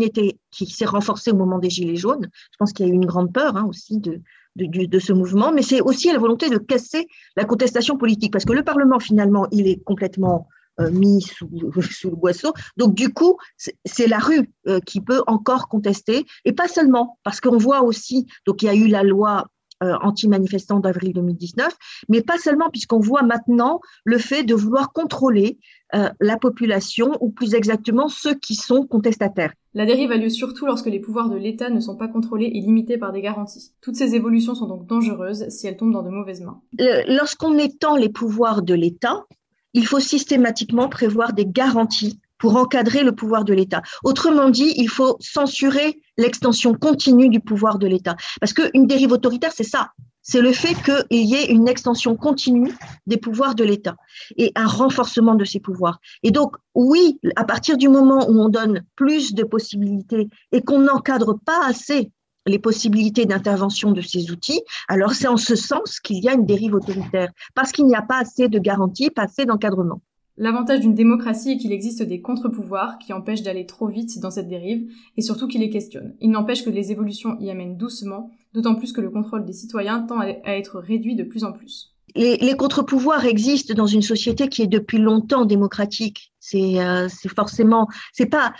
qui 0.50 0.66
s'est 0.66 0.84
renforcée 0.84 1.30
au 1.30 1.36
moment 1.36 1.58
des 1.58 1.70
gilets 1.70 1.96
jaunes. 1.96 2.28
Je 2.52 2.56
pense 2.58 2.72
qu'il 2.72 2.86
y 2.86 2.90
a 2.90 2.92
eu 2.92 2.94
une 2.94 3.06
grande 3.06 3.32
peur 3.32 3.56
hein, 3.56 3.66
aussi 3.68 3.98
de, 3.98 4.20
de, 4.56 4.98
ce 4.98 5.12
mouvement, 5.12 5.52
mais 5.52 5.62
c'est 5.62 5.80
aussi 5.80 6.12
la 6.12 6.18
volonté 6.18 6.48
de 6.48 6.58
casser 6.58 7.06
la 7.36 7.44
contestation 7.44 7.96
politique, 7.96 8.32
parce 8.32 8.44
que 8.44 8.52
le 8.52 8.62
Parlement 8.62 9.00
finalement 9.00 9.46
il 9.50 9.66
est 9.66 9.82
complètement 9.82 10.48
euh, 10.80 10.90
mis 10.90 11.22
sous, 11.22 11.48
sous, 11.90 12.10
le 12.10 12.16
boisseau. 12.16 12.52
Donc 12.76 12.94
du 12.94 13.12
coup, 13.12 13.38
c'est 13.84 14.06
la 14.06 14.18
rue 14.18 14.50
euh, 14.66 14.80
qui 14.80 15.00
peut 15.00 15.22
encore 15.26 15.68
contester, 15.68 16.24
et 16.44 16.52
pas 16.52 16.68
seulement, 16.68 17.18
parce 17.24 17.40
qu'on 17.40 17.58
voit 17.58 17.82
aussi, 17.82 18.26
donc 18.46 18.62
il 18.62 18.66
y 18.66 18.68
a 18.68 18.74
eu 18.74 18.86
la 18.86 19.02
loi 19.02 19.46
anti-manifestants 19.80 20.80
d'avril 20.80 21.12
2019, 21.12 21.76
mais 22.08 22.22
pas 22.22 22.38
seulement, 22.38 22.70
puisqu'on 22.70 23.00
voit 23.00 23.22
maintenant 23.22 23.80
le 24.04 24.18
fait 24.18 24.42
de 24.42 24.54
vouloir 24.54 24.92
contrôler 24.92 25.58
euh, 25.94 26.08
la 26.20 26.36
population, 26.36 27.12
ou 27.20 27.30
plus 27.30 27.54
exactement 27.54 28.08
ceux 28.08 28.34
qui 28.34 28.56
sont 28.56 28.84
contestataires. 28.84 29.52
La 29.74 29.86
dérive 29.86 30.10
a 30.10 30.16
lieu 30.16 30.28
surtout 30.28 30.66
lorsque 30.66 30.86
les 30.86 30.98
pouvoirs 30.98 31.28
de 31.28 31.36
l'État 31.36 31.70
ne 31.70 31.78
sont 31.78 31.96
pas 31.96 32.08
contrôlés 32.08 32.50
et 32.52 32.60
limités 32.60 32.98
par 32.98 33.12
des 33.12 33.20
garanties. 33.20 33.72
Toutes 33.80 33.94
ces 33.94 34.16
évolutions 34.16 34.56
sont 34.56 34.66
donc 34.66 34.86
dangereuses 34.86 35.48
si 35.50 35.68
elles 35.68 35.76
tombent 35.76 35.92
dans 35.92 36.02
de 36.02 36.10
mauvaises 36.10 36.40
mains. 36.40 36.60
Euh, 36.80 37.02
lorsqu'on 37.06 37.58
étend 37.58 37.94
les 37.96 38.08
pouvoirs 38.08 38.62
de 38.62 38.74
l'État, 38.74 39.24
il 39.72 39.86
faut 39.86 40.00
systématiquement 40.00 40.88
prévoir 40.88 41.32
des 41.32 41.46
garanties 41.46 42.18
pour 42.38 42.56
encadrer 42.56 43.02
le 43.02 43.12
pouvoir 43.12 43.44
de 43.44 43.54
l'État. 43.54 43.82
Autrement 44.02 44.50
dit, 44.50 44.74
il 44.76 44.88
faut 44.88 45.16
censurer 45.20 46.00
l'extension 46.16 46.74
continue 46.74 47.28
du 47.28 47.40
pouvoir 47.40 47.78
de 47.78 47.86
l'État. 47.86 48.16
Parce 48.40 48.52
qu'une 48.52 48.86
dérive 48.86 49.12
autoritaire, 49.12 49.52
c'est 49.52 49.64
ça. 49.64 49.90
C'est 50.26 50.40
le 50.40 50.52
fait 50.52 50.74
qu'il 50.82 51.24
y 51.24 51.34
ait 51.34 51.52
une 51.52 51.68
extension 51.68 52.16
continue 52.16 52.72
des 53.06 53.18
pouvoirs 53.18 53.54
de 53.54 53.62
l'État 53.62 53.94
et 54.38 54.52
un 54.54 54.66
renforcement 54.66 55.34
de 55.34 55.44
ces 55.44 55.60
pouvoirs. 55.60 56.00
Et 56.22 56.30
donc, 56.30 56.56
oui, 56.74 57.20
à 57.36 57.44
partir 57.44 57.76
du 57.76 57.90
moment 57.90 58.26
où 58.30 58.40
on 58.40 58.48
donne 58.48 58.84
plus 58.96 59.34
de 59.34 59.44
possibilités 59.44 60.28
et 60.50 60.62
qu'on 60.62 60.78
n'encadre 60.78 61.38
pas 61.44 61.66
assez 61.66 62.10
les 62.46 62.58
possibilités 62.58 63.26
d'intervention 63.26 63.92
de 63.92 64.00
ces 64.00 64.30
outils, 64.30 64.62
alors 64.88 65.12
c'est 65.12 65.28
en 65.28 65.36
ce 65.36 65.56
sens 65.56 66.00
qu'il 66.00 66.24
y 66.24 66.28
a 66.28 66.34
une 66.34 66.46
dérive 66.46 66.74
autoritaire, 66.74 67.30
parce 67.54 67.72
qu'il 67.72 67.86
n'y 67.86 67.94
a 67.94 68.02
pas 68.02 68.18
assez 68.18 68.48
de 68.48 68.58
garanties, 68.58 69.10
pas 69.10 69.24
assez 69.24 69.44
d'encadrement. 69.44 70.00
L'avantage 70.36 70.80
d'une 70.80 70.94
démocratie 70.94 71.52
est 71.52 71.56
qu'il 71.58 71.72
existe 71.72 72.02
des 72.02 72.20
contre-pouvoirs 72.20 72.98
qui 72.98 73.12
empêchent 73.12 73.42
d'aller 73.42 73.66
trop 73.66 73.86
vite 73.86 74.18
dans 74.18 74.32
cette 74.32 74.48
dérive 74.48 74.90
et 75.16 75.22
surtout 75.22 75.46
qui 75.46 75.58
les 75.58 75.70
questionnent. 75.70 76.16
Il 76.20 76.30
n'empêche 76.30 76.64
que 76.64 76.70
les 76.70 76.90
évolutions 76.90 77.38
y 77.38 77.50
amènent 77.50 77.76
doucement, 77.76 78.32
d'autant 78.52 78.74
plus 78.74 78.92
que 78.92 79.00
le 79.00 79.10
contrôle 79.10 79.44
des 79.44 79.52
citoyens 79.52 80.02
tend 80.02 80.18
à 80.18 80.28
être 80.46 80.80
réduit 80.80 81.14
de 81.14 81.22
plus 81.22 81.44
en 81.44 81.52
plus. 81.52 81.94
Les, 82.16 82.36
les 82.36 82.56
contre-pouvoirs 82.56 83.24
existent 83.24 83.74
dans 83.74 83.86
une 83.86 84.02
société 84.02 84.48
qui 84.48 84.62
est 84.62 84.68
depuis 84.68 84.98
longtemps 84.98 85.44
démocratique. 85.44 86.32
C'est 86.40 86.80
euh, 86.80 87.08
forcément, 87.34 87.88
c'est 88.12 88.26
pas. 88.26 88.52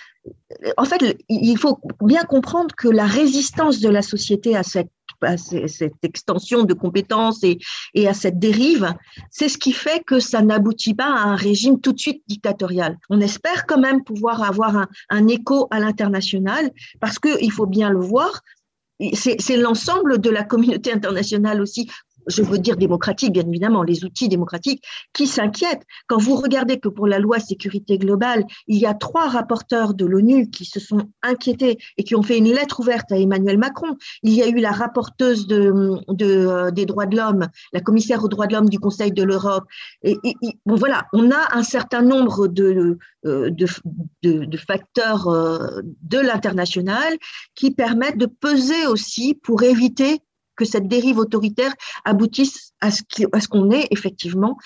En 0.76 0.84
fait, 0.84 1.16
il 1.28 1.56
faut 1.58 1.78
bien 2.02 2.22
comprendre 2.22 2.74
que 2.76 2.88
la 2.88 3.06
résistance 3.06 3.80
de 3.80 3.88
la 3.88 4.02
société 4.02 4.56
à 4.56 4.62
cette 4.62 4.90
à 5.24 5.36
cette 5.36 6.02
extension 6.02 6.64
de 6.64 6.74
compétences 6.74 7.42
et, 7.44 8.08
à 8.08 8.14
cette 8.14 8.38
dérive, 8.38 8.94
c'est 9.30 9.48
ce 9.48 9.58
qui 9.58 9.72
fait 9.72 10.02
que 10.04 10.20
ça 10.20 10.42
n'aboutit 10.42 10.94
pas 10.94 11.06
à 11.06 11.24
un 11.24 11.36
régime 11.36 11.80
tout 11.80 11.92
de 11.92 11.98
suite 11.98 12.22
dictatorial. 12.28 12.98
On 13.10 13.20
espère 13.20 13.66
quand 13.66 13.78
même 13.78 14.04
pouvoir 14.04 14.42
avoir 14.42 14.76
un, 14.76 14.88
un 15.10 15.28
écho 15.28 15.68
à 15.70 15.80
l'international 15.80 16.70
parce 17.00 17.18
qu'il 17.18 17.52
faut 17.52 17.66
bien 17.66 17.90
le 17.90 18.00
voir, 18.00 18.42
c'est 19.12 19.56
l'ensemble 19.56 20.20
de 20.20 20.30
la 20.30 20.44
communauté 20.44 20.92
internationale 20.92 21.60
aussi 21.60 21.90
je 22.26 22.42
veux 22.42 22.58
dire 22.58 22.76
démocratique, 22.76 23.32
bien 23.32 23.46
évidemment, 23.46 23.82
les 23.82 24.04
outils 24.04 24.28
démocratiques, 24.28 24.82
qui 25.12 25.26
s'inquiètent. 25.26 25.84
Quand 26.06 26.18
vous 26.18 26.36
regardez 26.36 26.78
que 26.78 26.88
pour 26.88 27.06
la 27.06 27.18
loi 27.18 27.38
sécurité 27.38 27.98
globale, 27.98 28.44
il 28.66 28.78
y 28.78 28.86
a 28.86 28.94
trois 28.94 29.28
rapporteurs 29.28 29.94
de 29.94 30.04
l'ONU 30.04 30.50
qui 30.50 30.64
se 30.64 30.80
sont 30.80 31.08
inquiétés 31.22 31.78
et 31.96 32.04
qui 32.04 32.14
ont 32.14 32.22
fait 32.22 32.38
une 32.38 32.52
lettre 32.52 32.80
ouverte 32.80 33.12
à 33.12 33.18
Emmanuel 33.18 33.58
Macron. 33.58 33.96
Il 34.22 34.32
y 34.32 34.42
a 34.42 34.48
eu 34.48 34.58
la 34.58 34.72
rapporteuse 34.72 35.46
de, 35.46 35.72
de 36.08 36.26
euh, 36.26 36.70
des 36.70 36.86
droits 36.86 37.06
de 37.06 37.16
l'homme, 37.16 37.48
la 37.72 37.80
commissaire 37.80 38.24
aux 38.24 38.28
droits 38.28 38.46
de 38.46 38.54
l'homme 38.54 38.68
du 38.68 38.78
Conseil 38.78 39.12
de 39.12 39.22
l'Europe. 39.22 39.64
Et, 40.02 40.16
bon, 40.66 40.76
voilà, 40.76 41.06
on 41.12 41.30
a 41.30 41.56
un 41.56 41.62
certain 41.62 42.02
nombre 42.02 42.48
de, 42.48 42.98
euh, 43.26 43.50
de, 43.50 43.66
de 44.22 44.56
facteurs 44.56 45.28
euh, 45.28 45.82
de 46.02 46.18
l'international 46.18 47.14
qui 47.54 47.70
permettent 47.70 48.18
de 48.18 48.26
peser 48.26 48.86
aussi 48.86 49.34
pour 49.34 49.62
éviter 49.62 50.20
que 50.56 50.64
cette 50.64 50.88
dérive 50.88 51.18
autoritaire 51.18 51.75
aboutisse 52.04 52.73
à 52.80 52.90
ce 52.90 53.49
qu'on 53.49 53.70
ait 53.70 53.87
effectivement 53.90 54.56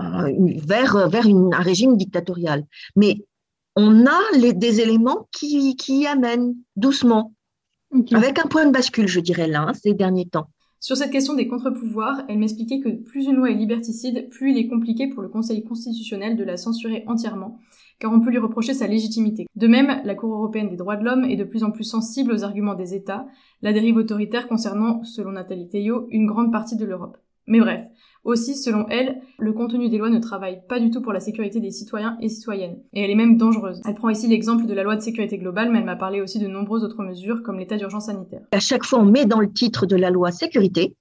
euh, 0.00 0.32
vers, 0.64 1.08
vers 1.08 1.26
une, 1.26 1.54
un 1.54 1.60
régime 1.60 1.96
dictatorial. 1.96 2.64
Mais 2.96 3.24
on 3.76 4.06
a 4.06 4.18
les, 4.34 4.52
des 4.52 4.80
éléments 4.80 5.28
qui, 5.32 5.76
qui 5.76 6.00
y 6.00 6.06
amènent 6.06 6.54
doucement, 6.76 7.32
okay. 7.94 8.14
avec 8.14 8.38
un 8.38 8.46
point 8.46 8.66
de 8.66 8.72
bascule, 8.72 9.06
je 9.06 9.20
dirais 9.20 9.46
là, 9.46 9.66
hein, 9.68 9.72
ces 9.74 9.94
derniers 9.94 10.26
temps. 10.26 10.48
Sur 10.80 10.96
cette 10.96 11.10
question 11.10 11.34
des 11.34 11.48
contre-pouvoirs, 11.48 12.22
elle 12.28 12.38
m'expliquait 12.38 12.80
que 12.80 12.88
plus 12.88 13.24
une 13.24 13.36
loi 13.36 13.50
est 13.50 13.54
liberticide, 13.54 14.28
plus 14.28 14.52
il 14.52 14.58
est 14.58 14.68
compliqué 14.68 15.08
pour 15.08 15.22
le 15.22 15.28
Conseil 15.28 15.64
constitutionnel 15.64 16.36
de 16.36 16.44
la 16.44 16.56
censurer 16.56 17.04
entièrement, 17.06 17.58
car 17.98 18.12
on 18.12 18.20
peut 18.20 18.30
lui 18.30 18.38
reprocher 18.38 18.74
sa 18.74 18.86
légitimité. 18.86 19.46
De 19.54 19.66
même, 19.66 20.00
la 20.04 20.14
Cour 20.14 20.34
européenne 20.34 20.68
des 20.68 20.76
droits 20.76 20.96
de 20.96 21.04
l'homme 21.04 21.24
est 21.24 21.36
de 21.36 21.44
plus 21.44 21.64
en 21.64 21.70
plus 21.70 21.84
sensible 21.84 22.32
aux 22.32 22.44
arguments 22.44 22.74
des 22.74 22.94
États, 22.94 23.26
la 23.62 23.72
dérive 23.72 23.96
autoritaire 23.96 24.48
concernant, 24.48 25.02
selon 25.04 25.32
Nathalie 25.32 25.68
Théo, 25.68 26.06
une 26.10 26.26
grande 26.26 26.52
partie 26.52 26.76
de 26.76 26.84
l'Europe. 26.84 27.16
Mais 27.46 27.60
bref, 27.60 27.84
aussi, 28.24 28.56
selon 28.56 28.88
elle, 28.88 29.20
le 29.38 29.52
contenu 29.52 29.88
des 29.88 29.98
lois 29.98 30.10
ne 30.10 30.18
travaille 30.18 30.60
pas 30.68 30.80
du 30.80 30.90
tout 30.90 31.00
pour 31.00 31.12
la 31.12 31.20
sécurité 31.20 31.60
des 31.60 31.70
citoyens 31.70 32.18
et 32.20 32.28
citoyennes, 32.28 32.78
et 32.92 33.02
elle 33.02 33.10
est 33.10 33.14
même 33.14 33.36
dangereuse. 33.36 33.80
Elle 33.86 33.94
prend 33.94 34.08
ici 34.08 34.26
l'exemple 34.26 34.66
de 34.66 34.74
la 34.74 34.82
loi 34.82 34.96
de 34.96 35.00
sécurité 35.00 35.38
globale, 35.38 35.70
mais 35.70 35.78
elle 35.78 35.84
m'a 35.84 35.94
parlé 35.94 36.20
aussi 36.20 36.40
de 36.40 36.48
nombreuses 36.48 36.82
autres 36.82 37.04
mesures, 37.04 37.44
comme 37.44 37.58
l'état 37.58 37.76
d'urgence 37.76 38.06
sanitaire. 38.06 38.42
À 38.50 38.58
chaque 38.58 38.84
fois, 38.84 38.98
on 38.98 39.04
met 39.04 39.26
dans 39.26 39.38
le 39.38 39.52
titre 39.52 39.86
de 39.86 39.94
la 39.94 40.10
loi 40.10 40.32
sécurité, 40.32 40.96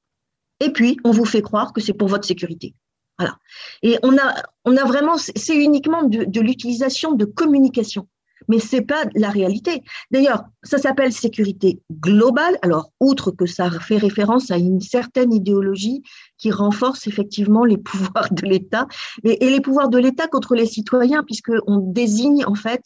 et 0.64 0.70
puis 0.70 0.98
on 1.04 1.12
vous 1.12 1.26
fait 1.26 1.42
croire 1.42 1.74
que 1.74 1.82
c'est 1.82 1.94
pour 1.94 2.08
votre 2.08 2.26
sécurité. 2.26 2.76
Voilà. 3.18 3.38
Et 3.82 3.98
on 4.04 4.18
a, 4.18 4.44
on 4.66 4.74
vraiment, 4.74 5.18
c'est 5.18 5.56
uniquement 5.56 6.04
de, 6.04 6.40
l'utilisation 6.42 7.14
de 7.14 7.26
communication 7.26 8.08
mais 8.48 8.60
c'est 8.60 8.82
pas 8.82 9.06
la 9.16 9.32
réalité. 9.32 9.82
D'ailleurs, 10.12 10.44
ça 10.62 10.78
s'appelle 10.78 11.12
sécurité 11.12 11.80
globale. 11.92 12.60
Alors, 12.62 12.92
outre 13.00 13.32
que 13.32 13.48
ça 13.48 13.72
fait 13.72 13.98
référence 13.98 14.52
à 14.52 14.58
une 14.58 14.82
certaine 14.82 15.34
idéologie 15.34 16.04
qui 16.38 16.52
renforce 16.52 17.08
effectivement 17.08 17.66
les 17.66 17.78
pouvoirs 17.78 18.32
de 18.32 18.46
l'État 18.46 18.88
et, 19.24 19.46
et, 19.46 19.50
les 19.50 19.62
pouvoirs 19.62 19.90
de 19.90 19.98
l'État 19.98 20.28
contre 20.28 20.54
les 20.54 20.68
citoyens, 20.68 21.24
puisque 21.24 21.54
on 21.66 21.78
désigne 21.78 22.46
en 22.46 22.54
fait 22.54 22.84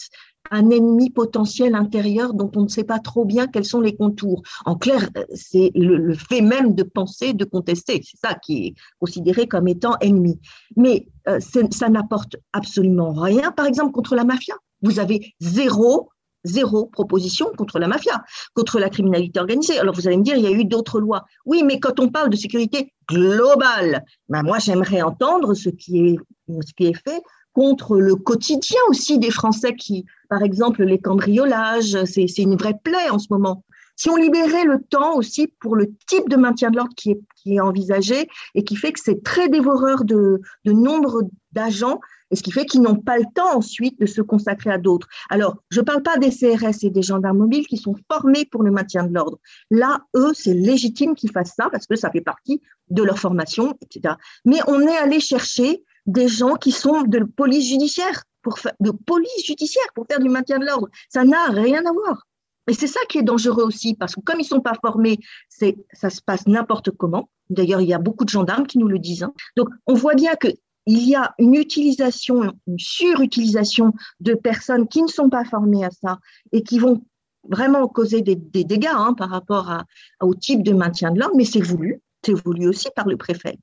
un 0.51 0.69
ennemi 0.69 1.09
potentiel 1.09 1.75
intérieur 1.75 2.33
dont 2.33 2.51
on 2.55 2.63
ne 2.63 2.67
sait 2.67 2.83
pas 2.83 2.99
trop 2.99 3.25
bien 3.25 3.47
quels 3.47 3.65
sont 3.65 3.81
les 3.81 3.95
contours. 3.95 4.41
En 4.65 4.75
clair, 4.75 5.09
c'est 5.33 5.71
le, 5.75 5.97
le, 5.97 6.13
fait 6.15 6.41
même 6.41 6.75
de 6.75 6.83
penser, 6.83 7.33
de 7.33 7.45
contester. 7.45 8.01
C'est 8.03 8.17
ça 8.17 8.35
qui 8.35 8.67
est 8.67 8.73
considéré 8.99 9.47
comme 9.47 9.67
étant 9.67 9.95
ennemi. 10.01 10.39
Mais 10.75 11.07
euh, 11.27 11.39
ça 11.71 11.89
n'apporte 11.89 12.35
absolument 12.53 13.13
rien, 13.13 13.51
par 13.51 13.65
exemple, 13.65 13.91
contre 13.91 14.15
la 14.15 14.23
mafia. 14.23 14.55
Vous 14.81 14.99
avez 14.99 15.33
zéro, 15.39 16.09
zéro 16.43 16.85
proposition 16.85 17.51
contre 17.57 17.79
la 17.79 17.87
mafia, 17.87 18.23
contre 18.53 18.79
la 18.79 18.89
criminalité 18.89 19.39
organisée. 19.39 19.77
Alors 19.77 19.93
vous 19.93 20.07
allez 20.07 20.17
me 20.17 20.23
dire, 20.23 20.35
il 20.35 20.43
y 20.43 20.47
a 20.47 20.51
eu 20.51 20.65
d'autres 20.65 20.99
lois. 20.99 21.25
Oui, 21.45 21.63
mais 21.63 21.79
quand 21.79 21.99
on 21.99 22.09
parle 22.09 22.29
de 22.29 22.37
sécurité 22.37 22.93
globale, 23.07 24.03
ben 24.29 24.43
moi 24.43 24.59
j'aimerais 24.59 25.01
entendre 25.01 25.53
ce 25.53 25.69
qui 25.69 26.07
est, 26.07 26.17
ce 26.47 26.73
qui 26.73 26.87
est 26.87 27.03
fait 27.03 27.21
contre 27.53 27.97
le 27.97 28.15
quotidien 28.15 28.79
aussi 28.89 29.19
des 29.19 29.31
Français 29.31 29.75
qui, 29.75 30.05
par 30.29 30.43
exemple, 30.43 30.83
les 30.83 30.99
cambriolages, 30.99 31.97
c'est 32.05 32.25
une 32.37 32.55
vraie 32.55 32.77
plaie 32.83 33.09
en 33.09 33.19
ce 33.19 33.27
moment. 33.29 33.63
Si 33.95 34.09
on 34.09 34.15
libérait 34.15 34.63
le 34.63 34.81
temps 34.81 35.17
aussi 35.17 35.47
pour 35.59 35.75
le 35.75 35.91
type 36.07 36.29
de 36.29 36.37
maintien 36.37 36.71
de 36.71 36.77
l'ordre 36.77 36.95
qui 36.95 37.11
est, 37.11 37.19
qui 37.35 37.55
est 37.55 37.59
envisagé 37.59 38.29
et 38.55 38.63
qui 38.63 38.77
fait 38.77 38.93
que 38.93 38.99
c'est 39.03 39.23
très 39.23 39.49
dévoreur 39.49 40.05
de, 40.05 40.39
de 40.63 40.71
nombre 40.71 41.23
d'agents, 41.51 41.99
et 42.31 42.35
ce 42.35 42.43
qui 42.43 42.51
fait 42.51 42.65
qu'ils 42.65 42.81
n'ont 42.81 42.95
pas 42.95 43.17
le 43.17 43.25
temps 43.33 43.57
ensuite 43.57 43.99
de 43.99 44.05
se 44.05 44.21
consacrer 44.21 44.69
à 44.69 44.77
d'autres. 44.77 45.07
Alors, 45.29 45.57
je 45.69 45.81
ne 45.81 45.85
parle 45.85 46.01
pas 46.01 46.17
des 46.17 46.29
CRS 46.29 46.83
et 46.83 46.89
des 46.89 47.01
gendarmes 47.01 47.39
mobiles 47.39 47.67
qui 47.67 47.77
sont 47.77 47.95
formés 48.09 48.45
pour 48.45 48.63
le 48.63 48.71
maintien 48.71 49.03
de 49.03 49.13
l'ordre. 49.13 49.39
Là, 49.69 50.01
eux, 50.15 50.31
c'est 50.33 50.53
légitime 50.53 51.15
qu'ils 51.15 51.31
fassent 51.31 51.55
ça 51.57 51.69
parce 51.69 51.87
que 51.87 51.95
ça 51.95 52.11
fait 52.11 52.21
partie 52.21 52.61
de 52.89 53.03
leur 53.03 53.19
formation, 53.19 53.75
etc. 53.81 54.15
Mais 54.45 54.59
on 54.67 54.79
est 54.81 54.97
allé 54.97 55.19
chercher 55.19 55.83
des 56.09 56.27
gens 56.27 56.55
qui 56.55 56.71
sont 56.71 57.03
de 57.03 57.19
police 57.23 57.69
judiciaire, 57.69 58.23
pour 58.41 58.59
faire, 58.59 58.73
de 58.79 58.91
police 58.91 59.45
judiciaire 59.45 59.87
pour 59.93 60.05
faire 60.09 60.19
du 60.19 60.29
maintien 60.29 60.59
de 60.59 60.65
l'ordre. 60.65 60.89
Ça 61.09 61.23
n'a 61.23 61.47
rien 61.47 61.85
à 61.85 61.91
voir. 61.91 62.25
Et 62.67 62.73
c'est 62.73 62.87
ça 62.87 62.99
qui 63.09 63.17
est 63.17 63.23
dangereux 63.23 63.63
aussi, 63.63 63.95
parce 63.95 64.15
que 64.15 64.21
comme 64.21 64.39
ils 64.39 64.43
ne 64.43 64.47
sont 64.47 64.61
pas 64.61 64.75
formés, 64.81 65.17
c'est, 65.49 65.75
ça 65.93 66.09
se 66.09 66.21
passe 66.21 66.45
n'importe 66.47 66.91
comment. 66.91 67.29
D'ailleurs, 67.49 67.81
il 67.81 67.89
y 67.89 67.93
a 67.93 67.99
beaucoup 67.99 68.25
de 68.25 68.29
gendarmes 68.29 68.67
qui 68.67 68.77
nous 68.77 68.87
le 68.87 68.99
disent. 68.99 69.23
Hein. 69.23 69.33
Donc, 69.57 69.69
on 69.87 69.95
voit 69.95 70.13
bien 70.13 70.35
qu'il 70.35 70.55
y 70.85 71.15
a 71.15 71.33
une 71.39 71.55
utilisation, 71.55 72.53
une 72.67 72.79
surutilisation 72.79 73.93
de 74.19 74.35
personnes 74.35 74.87
qui 74.87 75.01
ne 75.01 75.07
sont 75.07 75.29
pas 75.29 75.45
formées 75.45 75.83
à 75.83 75.89
ça 75.89 76.19
et 76.51 76.61
qui 76.61 76.77
vont 76.77 77.03
vraiment 77.49 77.87
causer 77.87 78.21
des, 78.21 78.35
dégâts 78.35 78.87
hein, 78.91 79.13
par 79.13 79.29
rapport 79.29 79.83
au 80.21 80.35
type 80.35 80.61
de 80.61 80.73
maintien 80.73 81.11
de 81.11 81.19
l'ordre, 81.19 81.35
mais 81.35 81.45
c'est 81.45 81.61
voulu, 81.61 82.01
c'est 82.23 82.33
voulu 82.33 82.67
aussi 82.67 82.89
par 82.95 83.07
le 83.07 83.17
préfet. 83.17 83.57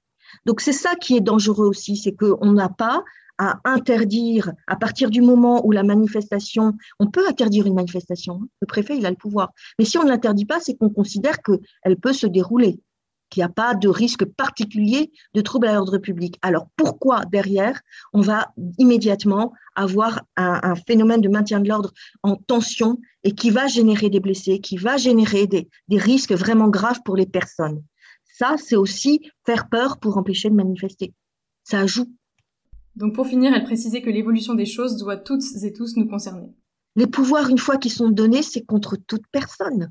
Donc 0.44 0.60
c'est 0.60 0.72
ça 0.72 0.94
qui 0.94 1.16
est 1.16 1.20
dangereux 1.20 1.66
aussi, 1.66 1.96
c'est 1.96 2.12
qu'on 2.12 2.52
n'a 2.52 2.68
pas 2.68 3.04
à 3.38 3.60
interdire, 3.64 4.52
à 4.66 4.76
partir 4.76 5.10
du 5.10 5.20
moment 5.20 5.66
où 5.66 5.72
la 5.72 5.82
manifestation, 5.82 6.74
on 6.98 7.08
peut 7.08 7.26
interdire 7.28 7.66
une 7.66 7.74
manifestation, 7.74 8.40
hein. 8.42 8.48
le 8.60 8.66
préfet, 8.66 8.96
il 8.96 9.06
a 9.06 9.10
le 9.10 9.16
pouvoir. 9.16 9.52
Mais 9.78 9.84
si 9.84 9.98
on 9.98 10.04
ne 10.04 10.08
l'interdit 10.08 10.46
pas, 10.46 10.60
c'est 10.60 10.74
qu'on 10.74 10.90
considère 10.90 11.42
qu'elle 11.42 11.96
peut 12.00 12.12
se 12.12 12.26
dérouler, 12.26 12.80
qu'il 13.28 13.40
n'y 13.40 13.44
a 13.44 13.50
pas 13.50 13.74
de 13.74 13.88
risque 13.88 14.24
particulier 14.24 15.10
de 15.34 15.40
trouble 15.40 15.66
à 15.66 15.74
l'ordre 15.74 15.98
public. 15.98 16.38
Alors 16.42 16.68
pourquoi 16.76 17.24
derrière, 17.24 17.80
on 18.12 18.20
va 18.20 18.52
immédiatement 18.78 19.52
avoir 19.74 20.22
un, 20.36 20.74
phénomène 20.74 21.20
de 21.20 21.28
maintien 21.28 21.60
de 21.60 21.68
l'ordre 21.68 21.92
en 22.22 22.36
tension 22.36 22.98
et 23.24 23.32
qui 23.32 23.50
va 23.50 23.66
générer 23.66 24.10
des 24.10 24.20
blessés, 24.20 24.60
qui 24.60 24.76
va 24.76 24.96
générer 24.96 25.46
des, 25.46 25.68
des 25.88 25.98
risques 25.98 26.32
vraiment 26.32 26.68
graves 26.68 27.02
pour 27.04 27.16
les 27.16 27.26
personnes? 27.26 27.82
Ça, 28.38 28.56
c'est 28.58 28.76
aussi 28.76 29.20
faire 29.46 29.68
peur 29.70 29.98
pour 29.98 30.18
empêcher 30.18 30.50
de 30.50 30.54
manifester. 30.54 31.14
Ça 31.64 31.86
joue 31.86 32.06
donc 32.96 33.14
pour 33.14 33.26
finir, 33.26 33.52
elle 33.54 33.64
précisait 33.64 34.00
que 34.00 34.08
l'évolution 34.08 34.54
des 34.54 34.64
choses 34.64 34.96
doit 34.96 35.18
toutes 35.18 35.44
et 35.62 35.72
tous 35.72 35.96
nous 35.96 36.08
concerner. 36.08 36.54
Les 36.96 37.06
pouvoirs, 37.06 37.50
une 37.50 37.58
fois 37.58 37.76
qu'ils 37.76 37.92
sont 37.92 38.08
donnés, 38.08 38.42
c'est 38.42 38.64
contre 38.64 38.96
toute 38.96 39.26
personne. 39.30 39.90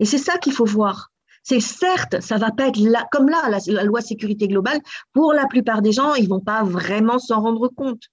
Et 0.00 0.06
c'est 0.06 0.16
ça 0.16 0.38
qu'il 0.38 0.54
faut 0.54 0.64
voir. 0.64 1.10
C'est 1.42 1.60
certes, 1.60 2.20
ça 2.22 2.38
va 2.38 2.50
pas 2.50 2.68
être 2.68 2.78
là, 2.78 3.06
comme 3.12 3.28
là, 3.28 3.50
la, 3.66 3.84
loi 3.84 4.00
sécurité 4.00 4.48
globale, 4.48 4.80
pour 5.12 5.34
la 5.34 5.46
plupart 5.46 5.82
des 5.82 5.92
gens, 5.92 6.14
ils 6.14 6.28
vont 6.28 6.40
pas 6.40 6.64
vraiment 6.64 7.18
s'en 7.18 7.42
rendre 7.42 7.68
compte. 7.68 8.04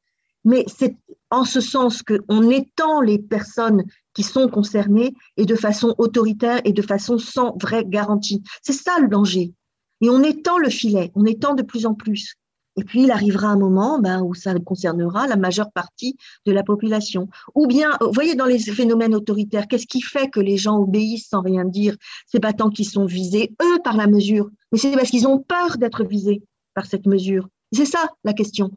Mais 0.43 0.65
c'est 0.67 0.97
en 1.29 1.45
ce 1.45 1.61
sens 1.61 2.03
qu'on 2.03 2.49
étend 2.49 2.99
les 2.99 3.17
personnes 3.17 3.85
qui 4.15 4.23
sont 4.23 4.47
concernées 4.47 5.13
et 5.37 5.45
de 5.45 5.55
façon 5.55 5.93
autoritaire 5.99 6.61
et 6.63 6.73
de 6.73 6.81
façon 6.81 7.19
sans 7.19 7.55
vraie 7.61 7.85
garantie. 7.85 8.41
C'est 8.63 8.73
ça 8.73 8.97
le 8.99 9.07
danger. 9.07 9.53
Et 10.01 10.09
on 10.09 10.23
étend 10.23 10.57
le 10.57 10.69
filet, 10.69 11.11
on 11.13 11.25
étend 11.25 11.53
de 11.53 11.61
plus 11.61 11.85
en 11.85 11.93
plus. 11.93 12.35
Et 12.77 12.83
puis, 12.83 13.03
il 13.03 13.11
arrivera 13.11 13.47
un 13.47 13.57
moment 13.57 13.99
ben, 13.99 14.21
où 14.21 14.33
ça 14.33 14.53
concernera 14.59 15.27
la 15.27 15.37
majeure 15.37 15.71
partie 15.71 16.17
de 16.45 16.51
la 16.51 16.61
population. 16.61 17.29
Ou 17.53 17.67
bien, 17.67 17.91
vous 18.01 18.11
voyez, 18.11 18.35
dans 18.35 18.45
les 18.45 18.59
phénomènes 18.59 19.15
autoritaires, 19.15 19.67
qu'est-ce 19.67 19.87
qui 19.87 20.01
fait 20.01 20.29
que 20.29 20.41
les 20.41 20.57
gens 20.57 20.79
obéissent 20.79 21.29
sans 21.29 21.41
rien 21.41 21.63
dire? 21.63 21.95
C'est 22.27 22.41
pas 22.41 22.51
tant 22.51 22.69
qu'ils 22.69 22.89
sont 22.89 23.05
visés, 23.05 23.55
eux, 23.61 23.79
par 23.83 23.95
la 23.95 24.07
mesure, 24.07 24.49
mais 24.71 24.77
c'est 24.77 24.91
parce 24.91 25.09
qu'ils 25.09 25.27
ont 25.27 25.39
peur 25.39 25.77
d'être 25.77 26.03
visés 26.03 26.43
par 26.73 26.85
cette 26.85 27.05
mesure. 27.05 27.47
C'est 27.71 27.85
ça 27.85 28.09
la 28.25 28.33
question. 28.33 28.71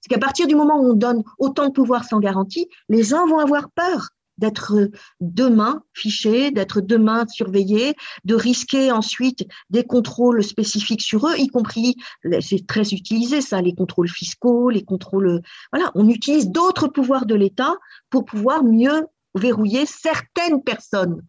C'est 0.00 0.08
qu'à 0.12 0.18
partir 0.18 0.48
du 0.48 0.56
moment 0.56 0.80
où 0.80 0.90
on 0.90 0.94
donne 0.94 1.22
autant 1.38 1.66
de 1.66 1.72
pouvoir 1.72 2.04
sans 2.04 2.18
garantie, 2.18 2.68
les 2.88 3.04
gens 3.04 3.26
vont 3.28 3.38
avoir 3.38 3.70
peur 3.70 4.10
d'être 4.38 4.90
demain 5.20 5.82
fichés, 5.92 6.50
d'être 6.50 6.80
demain 6.80 7.26
surveillés, 7.28 7.94
de 8.24 8.34
risquer 8.34 8.92
ensuite 8.92 9.46
des 9.70 9.84
contrôles 9.84 10.42
spécifiques 10.44 11.02
sur 11.02 11.26
eux, 11.26 11.36
y 11.38 11.48
compris, 11.48 11.96
c'est 12.40 12.66
très 12.66 12.92
utilisé 12.92 13.40
ça, 13.40 13.60
les 13.60 13.74
contrôles 13.74 14.08
fiscaux, 14.08 14.70
les 14.70 14.84
contrôles, 14.84 15.42
voilà, 15.72 15.90
on 15.94 16.08
utilise 16.08 16.50
d'autres 16.50 16.88
pouvoirs 16.88 17.26
de 17.26 17.34
l'État 17.34 17.74
pour 18.10 18.24
pouvoir 18.24 18.64
mieux 18.64 19.06
verrouiller 19.34 19.86
certaines 19.86 20.62
personnes. 20.62 21.22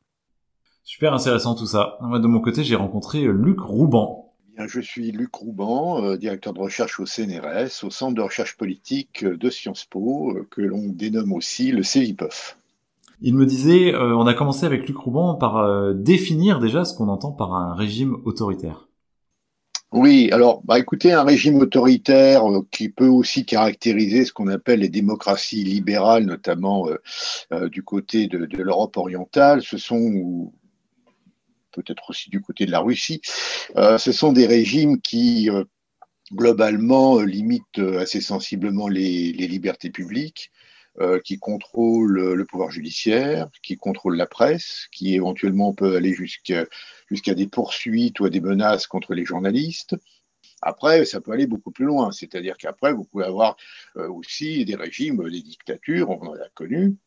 Super 0.84 1.14
intéressant 1.14 1.54
tout 1.54 1.66
ça. 1.66 1.98
de 2.02 2.28
mon 2.28 2.40
côté, 2.40 2.64
j'ai 2.64 2.78
rencontré 2.78 3.26
euh, 3.26 3.34
Luc 3.34 3.60
Rouban. 3.60 4.32
Eh 4.58 4.68
je 4.70 4.80
suis 4.80 5.12
Luc 5.12 5.36
Rouban, 5.36 6.02
euh, 6.02 6.18
directeur 6.18 6.54
de 6.54 6.60
recherche 6.60 7.00
au 7.02 7.06
CNRS, 7.06 7.84
au 7.84 7.90
Centre 7.90 8.16
de 8.16 8.22
recherche 8.22 8.56
politique 8.56 9.26
de 9.26 9.50
Sciences 9.50 9.84
Po, 9.84 10.32
euh, 10.32 10.48
que 10.50 10.62
l'on 10.62 10.88
dénomme 10.88 11.34
aussi 11.34 11.72
le 11.72 11.84
CEVIPOF. 11.84 12.58
Il 13.20 13.34
me 13.34 13.46
disait, 13.46 13.94
euh, 13.96 14.16
on 14.16 14.28
a 14.28 14.34
commencé 14.36 14.66
avec 14.66 14.88
Luc 14.88 14.98
Rouban 14.98 15.36
par 15.36 15.58
euh, 15.58 15.94
définir 15.94 16.60
déjà 16.60 16.86
ce 16.86 16.94
qu'on 16.94 17.08
entend 17.08 17.32
par 17.32 17.54
un 17.54 17.74
régime 17.74 18.18
autoritaire. 18.26 18.88
Oui, 19.92 20.30
alors, 20.32 20.62
bah, 20.66 20.78
écoutez, 20.78 21.14
un 21.14 21.24
régime 21.24 21.58
autoritaire 21.58 22.48
euh, 22.48 22.62
qui 22.70 22.90
peut 22.90 23.08
aussi 23.08 23.44
caractériser 23.44 24.24
ce 24.24 24.34
qu'on 24.34 24.48
appelle 24.48 24.82
les 24.82 24.90
démocraties 24.90 25.64
libérales, 25.64 26.26
notamment 26.26 26.88
du 27.72 27.84
côté 27.84 28.28
de, 28.28 28.46
l'Europe 28.58 28.98
orientale, 28.98 29.64
ce 29.64 29.78
sont 29.78 30.52
peut-être 31.72 32.10
aussi 32.10 32.30
du 32.30 32.42
côté 32.42 32.66
de 32.66 32.72
la 32.72 32.80
Russie, 32.80 33.22
ce 33.76 34.12
sont 34.12 34.34
des 34.34 34.46
régimes 34.46 35.00
qui 35.00 35.50
globalement 36.34 37.20
limitent 37.22 37.80
assez 37.80 38.20
sensiblement 38.20 38.88
les 38.88 39.32
libertés 39.32 39.90
publiques, 39.90 40.52
euh, 41.00 41.20
qui 41.20 41.38
contrôle 41.38 42.34
le 42.34 42.46
pouvoir 42.46 42.72
judiciaire, 42.72 43.50
qui 43.62 43.78
contrôle 43.78 44.18
la 44.18 44.28
presse, 44.28 44.88
qui 44.92 45.16
éventuellement 45.16 45.74
peut 45.74 45.96
aller 45.96 46.14
jusqu'à 46.14 47.34
des 47.34 47.48
poursuites 47.48 48.20
ou 48.20 48.26
à 48.26 48.30
des 48.30 48.42
menaces 48.42 48.88
contre 48.88 49.14
les 49.14 49.26
journalistes. 49.26 49.96
Après, 50.62 51.06
ça 51.06 51.22
peut 51.22 51.32
aller 51.32 51.48
beaucoup 51.48 51.72
plus 51.72 51.86
loin, 51.86 52.12
c'est-à-dire 52.12 52.58
qu'après, 52.58 52.94
vous 52.94 53.04
pouvez 53.04 53.26
avoir 53.26 53.58
euh, 53.98 54.10
aussi 54.10 54.66
des 54.66 54.76
régimes, 54.76 55.30
des 55.30 55.42
dictatures, 55.42 56.10
on 56.10 56.20
en 56.20 56.34
a 56.34 56.50
connu, 56.56 56.98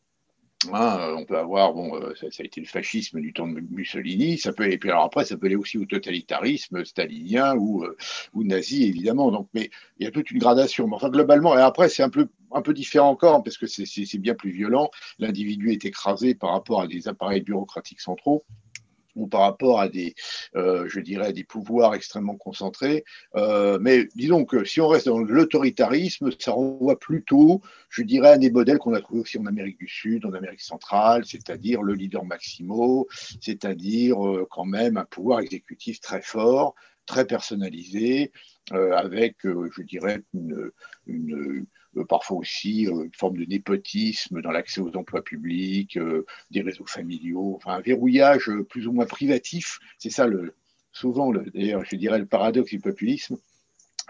Hein, 0.69 0.99
euh, 0.99 1.15
on 1.17 1.25
peut 1.25 1.37
avoir, 1.37 1.73
bon, 1.73 1.95
euh, 1.95 2.13
ça, 2.15 2.27
a 2.27 2.43
été 2.43 2.61
le 2.61 2.67
fascisme 2.67 3.19
du 3.19 3.33
temps 3.33 3.47
de 3.47 3.59
Mussolini, 3.71 4.37
ça 4.37 4.53
peut, 4.53 4.71
et 4.71 4.77
puis 4.77 4.91
alors 4.91 5.05
après, 5.05 5.25
ça 5.25 5.35
peut 5.35 5.47
aller 5.47 5.55
aussi 5.55 5.77
au 5.79 5.85
totalitarisme 5.85 6.85
stalinien 6.85 7.55
ou, 7.55 7.83
euh, 7.83 7.97
ou 8.33 8.43
nazi, 8.43 8.83
évidemment. 8.83 9.31
Donc, 9.31 9.49
mais 9.53 9.71
il 9.97 10.05
y 10.05 10.07
a 10.07 10.11
toute 10.11 10.29
une 10.29 10.37
gradation. 10.37 10.87
Mais 10.87 10.95
enfin, 10.95 11.09
globalement, 11.09 11.57
et 11.57 11.61
après, 11.61 11.89
c'est 11.89 12.03
un 12.03 12.09
peu, 12.09 12.27
un 12.53 12.61
peu 12.61 12.73
différent 12.73 13.09
encore, 13.09 13.43
parce 13.43 13.57
que 13.57 13.67
c'est 13.67 14.17
bien 14.17 14.35
plus 14.35 14.51
violent. 14.51 14.89
L'individu 15.19 15.71
est 15.71 15.85
écrasé 15.85 16.35
par 16.35 16.51
rapport 16.51 16.81
à 16.81 16.87
des 16.87 17.07
appareils 17.07 17.41
bureaucratiques 17.41 18.01
centraux 18.01 18.43
ou 19.15 19.27
par 19.27 19.41
rapport 19.41 19.79
à 19.79 19.89
des, 19.89 20.15
euh, 20.55 20.87
je 20.87 20.99
dirais, 20.99 21.33
des 21.33 21.43
pouvoirs 21.43 21.95
extrêmement 21.95 22.35
concentrés. 22.35 23.03
Euh, 23.35 23.77
mais 23.81 24.07
disons 24.15 24.45
que 24.45 24.63
si 24.63 24.81
on 24.81 24.87
reste 24.87 25.07
dans 25.07 25.19
l'autoritarisme, 25.19 26.29
ça 26.39 26.51
renvoie 26.51 26.97
plutôt, 26.99 27.61
je 27.89 28.03
dirais, 28.03 28.29
à 28.29 28.37
des 28.37 28.51
modèles 28.51 28.77
qu'on 28.77 28.93
a 28.93 29.01
trouvés 29.01 29.21
aussi 29.21 29.37
en 29.37 29.45
Amérique 29.45 29.77
du 29.77 29.87
Sud, 29.87 30.25
en 30.25 30.33
Amérique 30.33 30.61
centrale, 30.61 31.25
c'est-à-dire 31.25 31.81
le 31.81 31.93
leader 31.93 32.25
maximo, 32.25 33.07
c'est-à-dire 33.41 34.25
euh, 34.25 34.47
quand 34.49 34.65
même 34.65 34.97
un 34.97 35.05
pouvoir 35.05 35.41
exécutif 35.41 35.99
très 35.99 36.21
fort, 36.21 36.75
très 37.05 37.25
personnalisé, 37.25 38.31
avec, 38.71 39.37
je 39.43 39.81
dirais, 39.83 40.21
une, 40.33 40.71
euh, 41.97 42.05
parfois 42.05 42.37
aussi 42.37 42.87
euh, 42.87 43.03
une 43.03 43.13
forme 43.13 43.37
de 43.37 43.45
népotisme 43.45 44.41
dans 44.41 44.51
l'accès 44.51 44.81
aux 44.81 44.95
emplois 44.95 45.23
publics, 45.23 45.97
euh, 45.97 46.25
des 46.49 46.61
réseaux 46.61 46.85
familiaux, 46.85 47.55
enfin 47.57 47.73
un 47.73 47.81
verrouillage 47.81 48.49
plus 48.69 48.87
ou 48.87 48.93
moins 48.93 49.05
privatif. 49.05 49.79
C'est 49.97 50.09
ça 50.09 50.25
le, 50.27 50.55
souvent, 50.91 51.31
d'ailleurs, 51.31 51.83
je 51.85 51.95
dirais 51.95 52.19
le 52.19 52.25
paradoxe 52.25 52.69
du 52.69 52.79
populisme, 52.79 53.37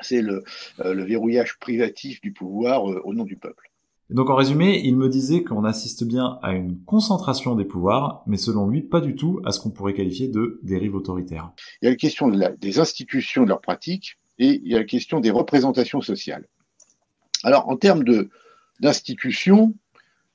c'est 0.02 0.22
le, 0.22 0.44
verrouillage 0.78 1.58
privatif 1.60 2.22
du 2.22 2.32
pouvoir 2.34 2.84
au 2.84 3.14
nom 3.14 3.24
du 3.24 3.38
peuple. 3.38 3.71
Donc 4.12 4.30
en 4.30 4.36
résumé, 4.36 4.82
il 4.84 4.98
me 4.98 5.08
disait 5.08 5.44
qu'on 5.44 5.64
assiste 5.64 6.04
bien 6.04 6.38
à 6.42 6.54
une 6.54 6.84
concentration 6.84 7.56
des 7.56 7.66
pouvoirs, 7.66 8.24
mais 8.28 8.38
selon 8.38 8.68
lui, 8.68 8.82
pas 8.82 9.02
du 9.02 9.16
tout 9.16 9.42
à 9.46 9.52
ce 9.52 9.60
qu'on 9.60 9.70
pourrait 9.70 9.94
qualifier 9.94 10.28
de 10.28 10.60
dérive 10.64 10.96
autoritaire. 10.96 11.52
Il 11.82 11.86
y 11.86 11.88
a 11.88 11.92
la 11.92 11.98
question 11.98 12.30
des 12.30 12.80
institutions, 12.80 13.44
de 13.44 13.50
leurs 13.50 13.62
pratiques, 13.62 14.18
et 14.38 14.60
il 14.64 14.68
y 14.68 14.76
a 14.76 14.80
la 14.80 14.86
question 14.86 15.20
des 15.20 15.32
représentations 15.32 16.02
sociales. 16.02 16.48
Alors, 17.44 17.70
en 17.70 17.78
termes 17.78 18.04
d'institutions, 18.80 19.74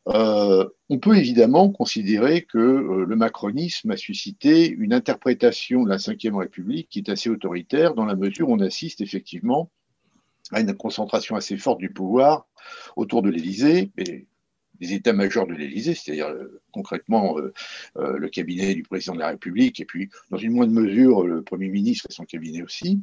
euh, 0.09 0.67
on 0.89 0.99
peut 0.99 1.17
évidemment 1.17 1.71
considérer 1.71 2.43
que 2.43 2.59
euh, 2.59 3.05
le 3.05 3.17
macronisme 3.17 3.91
a 3.91 3.97
suscité 3.97 4.69
une 4.69 4.93
interprétation 4.93 5.83
de 5.83 5.89
la 5.89 5.97
Ve 5.97 6.37
République 6.37 6.89
qui 6.89 7.01
est 7.01 7.11
assez 7.11 7.29
autoritaire, 7.29 7.95
dans 7.95 8.05
la 8.05 8.15
mesure 8.15 8.49
où 8.49 8.55
on 8.55 8.61
assiste 8.61 9.01
effectivement 9.01 9.71
à 10.53 10.61
une 10.61 10.75
concentration 10.75 11.37
assez 11.37 11.57
forte 11.57 11.79
du 11.79 11.91
pouvoir 11.91 12.47
autour 12.97 13.23
de 13.23 13.31
l'Élysée 13.31 13.91
et 13.99 14.27
des 14.81 14.93
états-majors 14.93 15.47
de 15.47 15.55
l'Élysée, 15.55 15.95
c'est-à-dire 15.95 16.29
euh, 16.29 16.61
concrètement 16.71 17.37
le 17.95 18.29
cabinet 18.29 18.75
du 18.75 18.83
président 18.83 19.15
de 19.15 19.21
la 19.21 19.29
République, 19.29 19.81
et 19.81 19.85
puis 19.85 20.11
dans 20.31 20.37
une 20.37 20.53
moindre 20.53 20.73
mesure 20.73 21.27
le 21.27 21.43
Premier 21.43 21.69
ministre 21.69 22.07
et 22.11 22.13
son 22.13 22.25
cabinet 22.25 22.63
aussi 22.63 23.01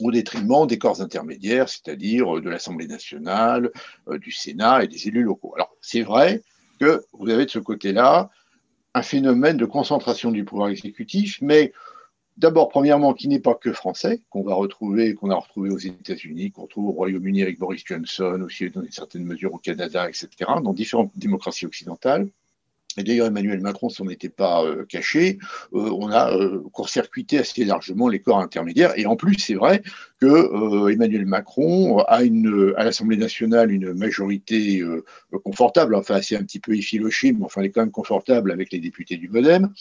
au 0.00 0.10
détriment 0.10 0.66
des 0.66 0.78
corps 0.78 1.00
intermédiaires, 1.00 1.68
c'est-à-dire 1.68 2.36
euh, 2.36 2.40
de 2.40 2.48
l'Assemblée 2.48 2.86
nationale, 2.86 3.70
euh, 4.08 4.18
du 4.18 4.32
Sénat 4.32 4.84
et 4.84 4.88
des 4.88 5.08
élus 5.08 5.22
locaux. 5.22 5.52
Alors, 5.56 5.74
c'est 5.80 6.02
vrai 6.02 6.42
que 6.78 7.02
vous 7.12 7.28
avez 7.28 7.46
de 7.46 7.50
ce 7.50 7.58
côté-là 7.58 8.30
un 8.94 9.02
phénomène 9.02 9.56
de 9.56 9.66
concentration 9.66 10.32
du 10.32 10.44
pouvoir 10.44 10.70
exécutif, 10.70 11.38
mais 11.42 11.72
d'abord, 12.40 12.68
premièrement, 12.68 13.12
qui 13.12 13.28
n'est 13.28 13.38
pas 13.38 13.54
que 13.54 13.72
français, 13.72 14.22
qu'on 14.30 14.42
va 14.42 14.54
retrouver, 14.54 15.14
qu'on 15.14 15.30
a 15.30 15.36
retrouvé 15.36 15.70
aux 15.70 15.78
États-Unis, 15.78 16.50
qu'on 16.50 16.62
retrouve 16.62 16.88
au 16.88 16.92
Royaume-Uni 16.92 17.42
avec 17.42 17.58
Boris 17.58 17.82
Johnson, 17.84 18.40
aussi 18.44 18.70
dans 18.70 18.82
une 18.82 18.90
certaine 18.90 19.24
mesure 19.24 19.54
au 19.54 19.58
Canada, 19.58 20.08
etc., 20.08 20.28
dans 20.62 20.72
différentes 20.72 21.12
démocraties 21.16 21.66
occidentales. 21.66 22.28
Et 22.96 23.04
d'ailleurs, 23.04 23.28
Emmanuel 23.28 23.60
Macron 23.60 23.88
s'en 23.88 24.08
était 24.08 24.28
pas 24.28 24.64
euh, 24.64 24.84
caché. 24.84 25.38
Euh, 25.74 25.90
on 25.92 26.10
a 26.10 26.32
euh, 26.36 26.60
court-circuité 26.72 27.38
assez 27.38 27.64
largement 27.64 28.08
les 28.08 28.18
corps 28.18 28.40
intermédiaires. 28.40 28.98
Et 28.98 29.06
en 29.06 29.14
plus, 29.14 29.36
c'est 29.38 29.54
vrai 29.54 29.82
que 30.20 30.90
Emmanuel 30.90 31.24
Macron 31.24 32.00
a 32.00 32.20
à 32.76 32.84
l'Assemblée 32.84 33.16
nationale 33.16 33.70
une 33.70 33.94
majorité 33.94 34.82
confortable, 35.44 35.94
enfin 35.94 36.20
c'est 36.20 36.36
un 36.36 36.42
petit 36.42 36.60
peu 36.60 36.76
effiloché, 36.76 37.32
mais 37.32 37.44
enfin 37.44 37.62
elle 37.62 37.68
est 37.68 37.70
quand 37.70 37.80
même 37.80 37.90
confortable 37.90 38.52
avec 38.52 38.70
les 38.70 38.80
députés 38.80 39.16
du 39.16 39.30
Modem. 39.30 39.72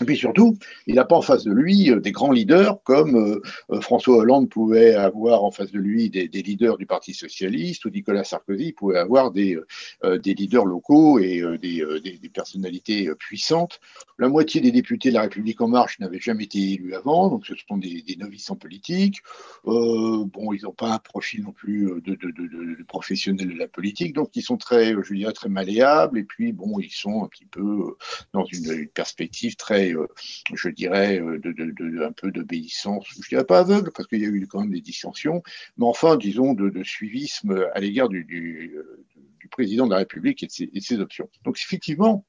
Et 0.00 0.04
puis 0.04 0.16
surtout, 0.16 0.58
il 0.86 0.96
n'a 0.96 1.04
pas 1.04 1.16
en 1.16 1.22
face 1.22 1.44
de 1.44 1.52
lui 1.52 1.90
euh, 1.90 2.00
des 2.00 2.12
grands 2.12 2.32
leaders 2.32 2.82
comme 2.84 3.16
euh, 3.16 3.40
euh, 3.70 3.80
François 3.80 4.18
Hollande 4.18 4.50
pouvait 4.50 4.94
avoir 4.94 5.42
en 5.42 5.50
face 5.50 5.72
de 5.72 5.78
lui 5.78 6.10
des, 6.10 6.28
leaders 6.28 6.76
du 6.76 6.86
Parti 6.86 7.14
socialiste 7.14 7.84
ou 7.86 7.90
Nicolas 7.90 8.24
Sarkozy 8.24 8.72
pouvait 8.72 8.98
avoir 8.98 9.30
des, 9.30 9.58
des 10.04 10.34
leaders 10.34 10.64
locaux 10.64 11.18
et 11.18 11.42
des, 11.60 11.84
des, 12.02 12.28
personnalités 12.28 13.10
puissantes. 13.18 13.80
La 14.18 14.28
moitié 14.28 14.60
des 14.60 14.70
députés 14.70 15.08
de 15.08 15.14
la 15.14 15.22
République 15.22 15.60
en 15.60 15.68
marche 15.68 15.98
n'avaient 15.98 16.20
jamais 16.20 16.44
été 16.44 16.72
élus 16.72 16.94
avant, 16.94 17.28
donc 17.28 17.46
ce 17.46 17.54
sont 17.68 17.78
des, 17.78 18.04
novices 18.18 18.50
en 18.50 18.56
politique. 18.56 19.18
bon, 19.64 20.52
ils 20.52 20.62
n'ont 20.62 20.72
pas 20.72 20.92
un 20.92 20.98
profil 20.98 21.42
non 21.42 21.52
plus 21.52 21.86
de, 22.04 22.14
de, 22.14 22.30
de, 22.30 22.82
professionnels 22.84 23.48
de 23.48 23.58
la 23.58 23.68
politique, 23.68 24.14
donc 24.14 24.30
ils 24.34 24.42
sont 24.42 24.56
très, 24.56 24.94
je 25.02 25.14
dirais, 25.14 25.32
très 25.32 25.48
malléables 25.48 26.18
et 26.18 26.24
puis 26.24 26.52
bon, 26.52 26.78
ils 26.78 26.92
sont 26.92 27.24
un 27.24 27.28
petit 27.28 27.46
peu 27.46 27.96
dans 28.32 28.44
une 28.44 28.86
perspective 28.88 29.56
très 29.56 29.85
euh, 29.92 30.06
je 30.54 30.68
dirais, 30.68 31.20
euh, 31.20 31.40
un 32.06 32.12
peu 32.12 32.30
d'obéissance, 32.30 33.06
je 33.08 33.28
dirais 33.28 33.44
pas 33.44 33.60
aveugle, 33.60 33.90
parce 33.92 34.08
qu'il 34.08 34.20
y 34.20 34.24
a 34.24 34.28
eu 34.28 34.46
quand 34.46 34.60
même 34.60 34.72
des 34.72 34.80
dissensions, 34.80 35.42
mais 35.76 35.86
enfin, 35.86 36.16
disons, 36.16 36.54
de, 36.54 36.82
suivisme 36.82 37.66
à 37.74 37.80
l'égard 37.80 38.08
du, 38.08 38.24
du, 38.24 38.74
président 39.50 39.86
de 39.86 39.92
la 39.92 39.98
République 39.98 40.42
et 40.42 40.46
de, 40.46 40.80
ses, 40.80 40.98
options. 40.98 41.30
Donc, 41.44 41.56
effectivement, 41.64 42.24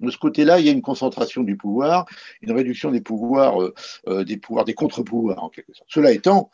de 0.00 0.10
ce 0.10 0.16
côté-là, 0.16 0.60
il 0.60 0.66
y 0.66 0.68
a 0.70 0.72
une 0.72 0.82
concentration 0.82 1.42
du 1.42 1.56
pouvoir, 1.56 2.06
une 2.40 2.52
réduction 2.52 2.90
des 2.90 3.02
pouvoirs, 3.02 3.60
euh, 4.08 4.24
des 4.24 4.38
pouvoirs, 4.38 4.64
des 4.64 4.74
contre-pouvoirs 4.74 5.42
en 5.44 5.50
quelque 5.50 5.74
sorte. 5.74 5.88
Cela 5.90 6.10
étant, 6.12 6.50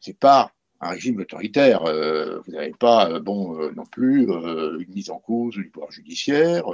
c'est 0.00 0.18
pas 0.18 0.52
un 0.80 0.90
régime 0.90 1.20
autoritaire. 1.20 1.84
Euh, 1.84 2.40
vous 2.40 2.52
n'avez 2.52 2.72
pas, 2.72 3.10
euh, 3.10 3.20
bon, 3.20 3.60
euh, 3.60 3.72
non 3.72 3.84
plus 3.84 4.22
une 4.22 4.92
mise 4.94 5.10
en 5.10 5.18
cause 5.18 5.54
du 5.54 5.68
pouvoir 5.70 5.90
judiciaire. 5.90 6.64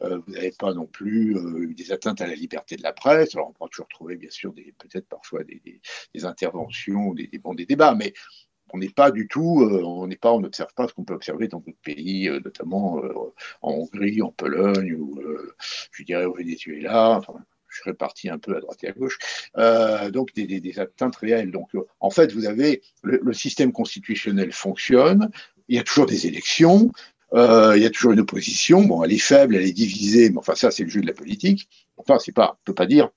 vous 0.00 0.32
n'avez 0.32 0.52
pas 0.52 0.74
non 0.74 0.86
plus 0.86 1.36
des 1.74 1.92
atteintes 1.92 2.20
à 2.20 2.26
la 2.26 2.34
liberté 2.34 2.76
de 2.76 2.82
la 2.82 2.92
presse. 2.92 3.34
Alors 3.34 3.48
on 3.48 3.52
pourra 3.52 3.68
toujours 3.68 3.88
trouver, 3.88 4.16
bien 4.16 4.30
sûr, 4.30 4.52
peut-être 4.54 5.08
parfois 5.08 5.42
des, 5.44 5.80
interventions, 6.24 7.14
des, 7.14 7.26
des, 7.26 7.40
des 7.56 7.66
débats, 7.66 7.94
mais 7.94 8.12
on 8.72 8.78
n'est 8.78 8.88
pas 8.88 9.10
du 9.10 9.28
tout, 9.28 9.62
on 9.62 10.06
n'est 10.06 10.16
pas, 10.16 10.32
on 10.32 10.40
n'observe 10.40 10.72
pas 10.74 10.88
ce 10.88 10.94
qu'on 10.94 11.04
peut 11.04 11.14
observer 11.14 11.48
dans 11.48 11.58
d'autres 11.60 11.82
pays, 11.82 12.30
notamment 12.44 13.02
en 13.60 13.72
Hongrie, 13.72 14.22
en 14.22 14.32
Pologne 14.32 14.94
ou, 14.94 15.20
je 15.92 16.02
dirais, 16.04 16.24
au 16.24 16.34
Venezuela. 16.34 17.18
Enfin, 17.18 17.34
je 17.72 17.90
parti 17.92 18.28
un 18.28 18.38
peu 18.38 18.56
à 18.56 18.60
droite 18.60 18.82
et 18.84 18.88
à 18.88 18.92
gauche, 18.92 19.18
euh, 19.56 20.10
donc 20.10 20.32
des, 20.34 20.78
atteintes 20.78 21.16
réelles. 21.16 21.50
Donc 21.50 21.74
euh, 21.74 21.82
en 22.00 22.10
fait, 22.10 22.32
vous 22.32 22.46
avez 22.46 22.82
le, 23.02 23.32
système 23.32 23.72
constitutionnel 23.72 24.52
fonctionne, 24.52 25.30
il 25.68 25.76
y 25.76 25.78
a 25.78 25.82
toujours 25.82 26.06
des 26.06 26.26
élections, 26.26 26.90
euh, 27.34 27.72
il 27.76 27.82
y 27.82 27.86
a 27.86 27.90
toujours 27.90 28.12
une 28.12 28.20
opposition. 28.20 28.82
Bon, 28.82 29.02
elle 29.02 29.12
est 29.12 29.18
faible, 29.18 29.56
elle 29.56 29.66
est 29.66 29.72
divisée, 29.72 30.30
mais 30.30 30.38
enfin 30.38 30.54
ça 30.54 30.70
c'est 30.70 30.84
le 30.84 30.90
jeu 30.90 31.00
de 31.00 31.06
la 31.06 31.14
politique. 31.14 31.68
Enfin, 31.96 32.18
c'est 32.18 32.32
pas, 32.32 32.58
on 32.60 32.64
peut 32.64 32.74
pas 32.74 32.86
dire 32.86 33.10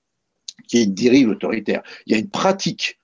qu'il 0.68 0.80
y 0.80 0.82
a 0.82 0.86
une 0.86 0.94
dérive 0.94 1.28
autoritaire. 1.28 1.82
Il 2.06 2.12
y 2.12 2.16
a 2.16 2.18
une 2.18 2.30
pratique 2.30 2.98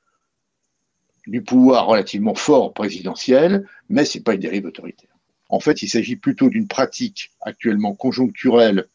du 1.27 1.43
pouvoir 1.43 1.87
relativement 1.87 2.35
fort 2.35 2.73
présidentiel, 2.73 3.69
mais 3.89 4.05
c'est 4.05 4.21
pas 4.21 4.35
une 4.35 4.41
dérive 4.41 4.67
autoritaire. 4.67 5.11
En 5.49 5.61
fait, 5.61 5.83
il 5.83 5.89
s'agit 5.89 6.17
plutôt 6.17 6.49
d'une 6.49 6.67
pratique 6.67 7.31
actuellement 7.43 7.95
conjoncturelle 7.95 8.87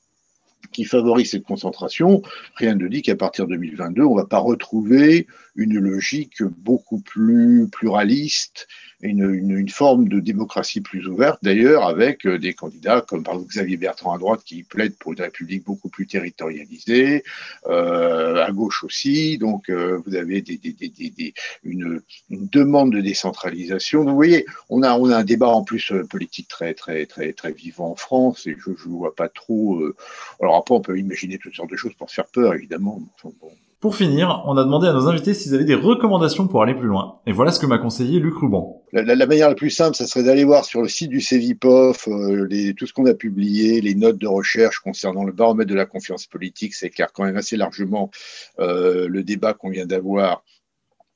qui 0.72 0.84
favorise 0.84 1.32
cette 1.32 1.43
concentration, 1.43 2.22
rien 2.56 2.76
ne 2.76 2.88
dit 2.88 3.02
qu'à 3.02 3.15
partir 3.15 3.46
de 3.46 3.52
2022, 3.56 4.04
on 4.04 4.15
ne 4.15 4.20
va 4.20 4.26
pas 4.26 4.39
retrouver 4.39 5.28
une 5.58 5.80
logique 5.80 6.43
beaucoup 6.43 7.00
plus 7.00 7.67
pluraliste 7.70 8.67
une, 9.02 9.32
une, 9.32 9.70
forme 9.70 10.08
de 10.08 10.20
démocratie 10.20 10.82
plus 10.82 11.08
ouverte, 11.08 11.39
d'ailleurs, 11.43 11.86
avec 11.86 12.26
euh, 12.26 12.39
des 12.39 12.54
candidats 12.54 13.02
comme 13.02 13.24
par 13.24 13.36
exemple 13.36 13.52
Xavier 13.52 13.78
Bertrand 13.78 14.13
à 14.13 14.17
droite 14.17 14.41
qui 14.43 14.63
plaide 14.63 14.98
pour 14.98 15.13
une 15.13 15.22
république 15.22 15.63
beaucoup 15.65 15.89
plus 15.89 16.08
territorialisée, 16.08 17.24
euh, 17.67 18.43
à 18.43 18.52
gauche 18.52 18.84
aussi. 18.84 19.38
Donc, 19.38 19.70
euh, 19.70 20.02
vous 20.06 20.15
avez 20.15 20.41
des, 20.41 20.58
des, 20.58 20.74
des, 20.74 21.34
une, 21.63 22.02
une, 22.30 22.48
demande 22.48 22.93
de 22.93 23.02
décentralisation. 23.02 24.04
Vous 24.04 24.15
voyez, 24.15 24.46
on 24.70 24.82
a, 24.82 24.98
on 24.98 25.10
a 25.12 25.17
un 25.17 25.24
débat 25.24 25.50
en 25.50 25.63
plus 25.63 25.91
euh, 25.91 26.04
politique 26.04 26.48
très, 26.48 26.74
très, 26.74 27.06
très, 27.06 27.34
très 27.34 27.52
vivant 27.52 27.91
en 27.91 27.96
France 27.96 28.48
et 28.48 28.56
je 28.58 28.72
ne 28.72 28.76
vois 28.76 29.15
pas 29.15 29.30
trop. 29.30 29.84
alors, 30.41 30.56
après, 30.56 30.74
on 30.74 30.82
peut 30.82 30.98
imaginer 30.98 31.38
toutes 31.38 31.56
sortes 31.56 31.70
de 31.70 31.76
choses 31.76 31.93
pour 31.93 32.10
se 32.10 32.15
faire 32.15 32.28
peur, 32.28 32.56
évidemment. 32.56 33.00
Pour 33.79 33.95
finir, 33.95 34.41
on 34.47 34.57
a 34.57 34.63
demandé 34.63 34.87
à 34.87 34.93
nos 34.93 35.07
invités 35.07 35.35
s'ils 35.35 35.53
avaient 35.53 35.63
des 35.63 35.75
recommandations 35.75 36.47
pour 36.47 36.63
aller 36.63 36.73
plus 36.73 36.87
loin. 36.87 37.17
Et 37.27 37.31
voilà 37.31 37.51
ce 37.51 37.59
que 37.59 37.67
m'a 37.67 37.77
conseillé 37.77 38.19
Luc 38.19 38.35
Ruban. 38.35 38.81
La, 38.91 39.27
manière 39.27 39.49
la 39.49 39.55
plus 39.55 39.69
simple, 39.69 39.95
ça 39.95 40.07
serait 40.07 40.23
d'aller 40.23 40.45
voir 40.45 40.65
sur 40.65 40.81
le 40.81 40.87
site 40.87 41.09
du 41.09 41.21
CEVIPOF 41.21 42.07
euh, 42.07 42.73
tout 42.75 42.87
ce 42.87 42.93
qu'on 42.93 43.05
a 43.05 43.13
publié, 43.13 43.79
les 43.81 43.93
notes 43.93 44.17
de 44.17 44.27
recherche 44.27 44.79
concernant 44.79 45.23
le 45.23 45.31
baromètre 45.31 45.69
de 45.69 45.75
la 45.75 45.85
confiance 45.85 46.25
politique. 46.25 46.73
C'est 46.73 46.87
éclaire 46.87 47.13
quand 47.13 47.23
même 47.23 47.37
assez 47.37 47.55
largement 47.55 48.09
euh, 48.59 49.07
le 49.07 49.23
débat 49.23 49.53
qu'on 49.53 49.69
vient 49.69 49.85
d'avoir 49.85 50.43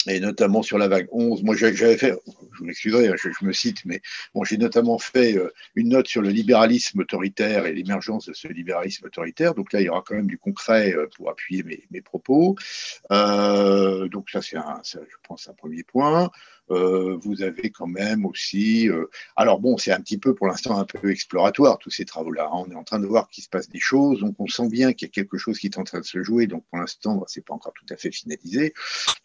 et 0.08 0.20
notamment 0.20 0.62
sur 0.64 0.78
la 0.78 0.88
vague 0.88 1.08
11. 1.12 1.44
Moi, 1.44 1.56
j'avais 1.56 1.98
fait, 1.98 2.14
je 2.58 2.64
m'excuserai, 2.64 3.10
hein, 3.10 3.16
je, 3.18 3.46
me 3.46 3.54
cite, 3.54 3.86
mais 3.86 4.02
bon, 4.34 4.44
j'ai 4.44 4.58
notamment 4.58 4.98
fait 4.98 5.38
euh, 5.38 5.52
une 5.76 5.90
note 5.90 6.08
sur 6.08 6.22
le 6.22 6.30
libéralisme 6.30 7.00
autoritaire 7.00 7.66
et 7.66 7.74
l'émergence 7.74 8.26
de 8.26 8.34
ce 8.34 8.48
libéralisme 8.48 9.06
autoritaire. 9.06 9.54
Donc 9.54 9.74
là, 9.74 9.82
il 9.82 9.86
y 9.86 9.90
aura 9.90 10.04
quand 10.06 10.16
même 10.16 10.28
du 10.28 10.38
concret 10.38 10.94
euh, 10.94 11.08
pour 11.16 11.30
appuyer 11.30 11.64
mes, 11.64 11.84
mes 11.92 12.02
propos. 12.02 12.56
Euh, 13.12 14.08
donc 14.08 14.30
ça, 14.30 14.42
c'est 14.42 14.58
je 14.58 15.16
pense, 15.28 15.48
un 15.48 15.54
premier 15.54 15.84
point. 15.84 16.30
Euh, 16.70 17.18
vous 17.22 17.42
avez 17.42 17.70
quand 17.70 17.88
même 17.88 18.26
aussi. 18.26 18.90
Euh, 18.90 19.06
alors 19.36 19.60
bon, 19.60 19.78
c'est 19.78 19.92
un 19.92 20.00
petit 20.00 20.18
peu 20.18 20.34
pour 20.34 20.48
l'instant 20.48 20.78
un 20.78 20.86
peu 20.86 21.12
exploratoire 21.12 21.78
tous 21.78 21.90
ces 21.90 22.06
travaux-là. 22.06 22.46
Hein. 22.46 22.64
On 22.68 22.72
est 22.72 22.76
en 22.76 22.84
train 22.84 23.00
de 23.00 23.06
voir 23.06 23.28
qu'il 23.30 23.44
se 23.44 23.50
passe 23.50 23.68
des 23.70 23.80
choses, 23.80 24.20
donc 24.20 24.36
on 24.40 24.48
sent 24.48 24.70
bien 24.70 24.94
qu'il 24.94 25.08
y 25.08 25.10
a 25.10 25.12
quelque 25.12 25.38
chose 25.38 25.60
qui 25.60 25.68
est 25.68 25.78
en 25.78 25.84
train 25.84 26.00
de 26.00 26.06
se 26.06 26.24
jouer. 26.24 26.48
Donc 26.48 26.64
pour 26.70 26.80
l'instant, 26.80 27.24
c'est 27.28 27.46
pas 27.46 27.54
encore 27.54 27.74
tout 27.74 27.94
à 27.94 27.98
fait 27.98 28.12
finalisé. 28.12 28.74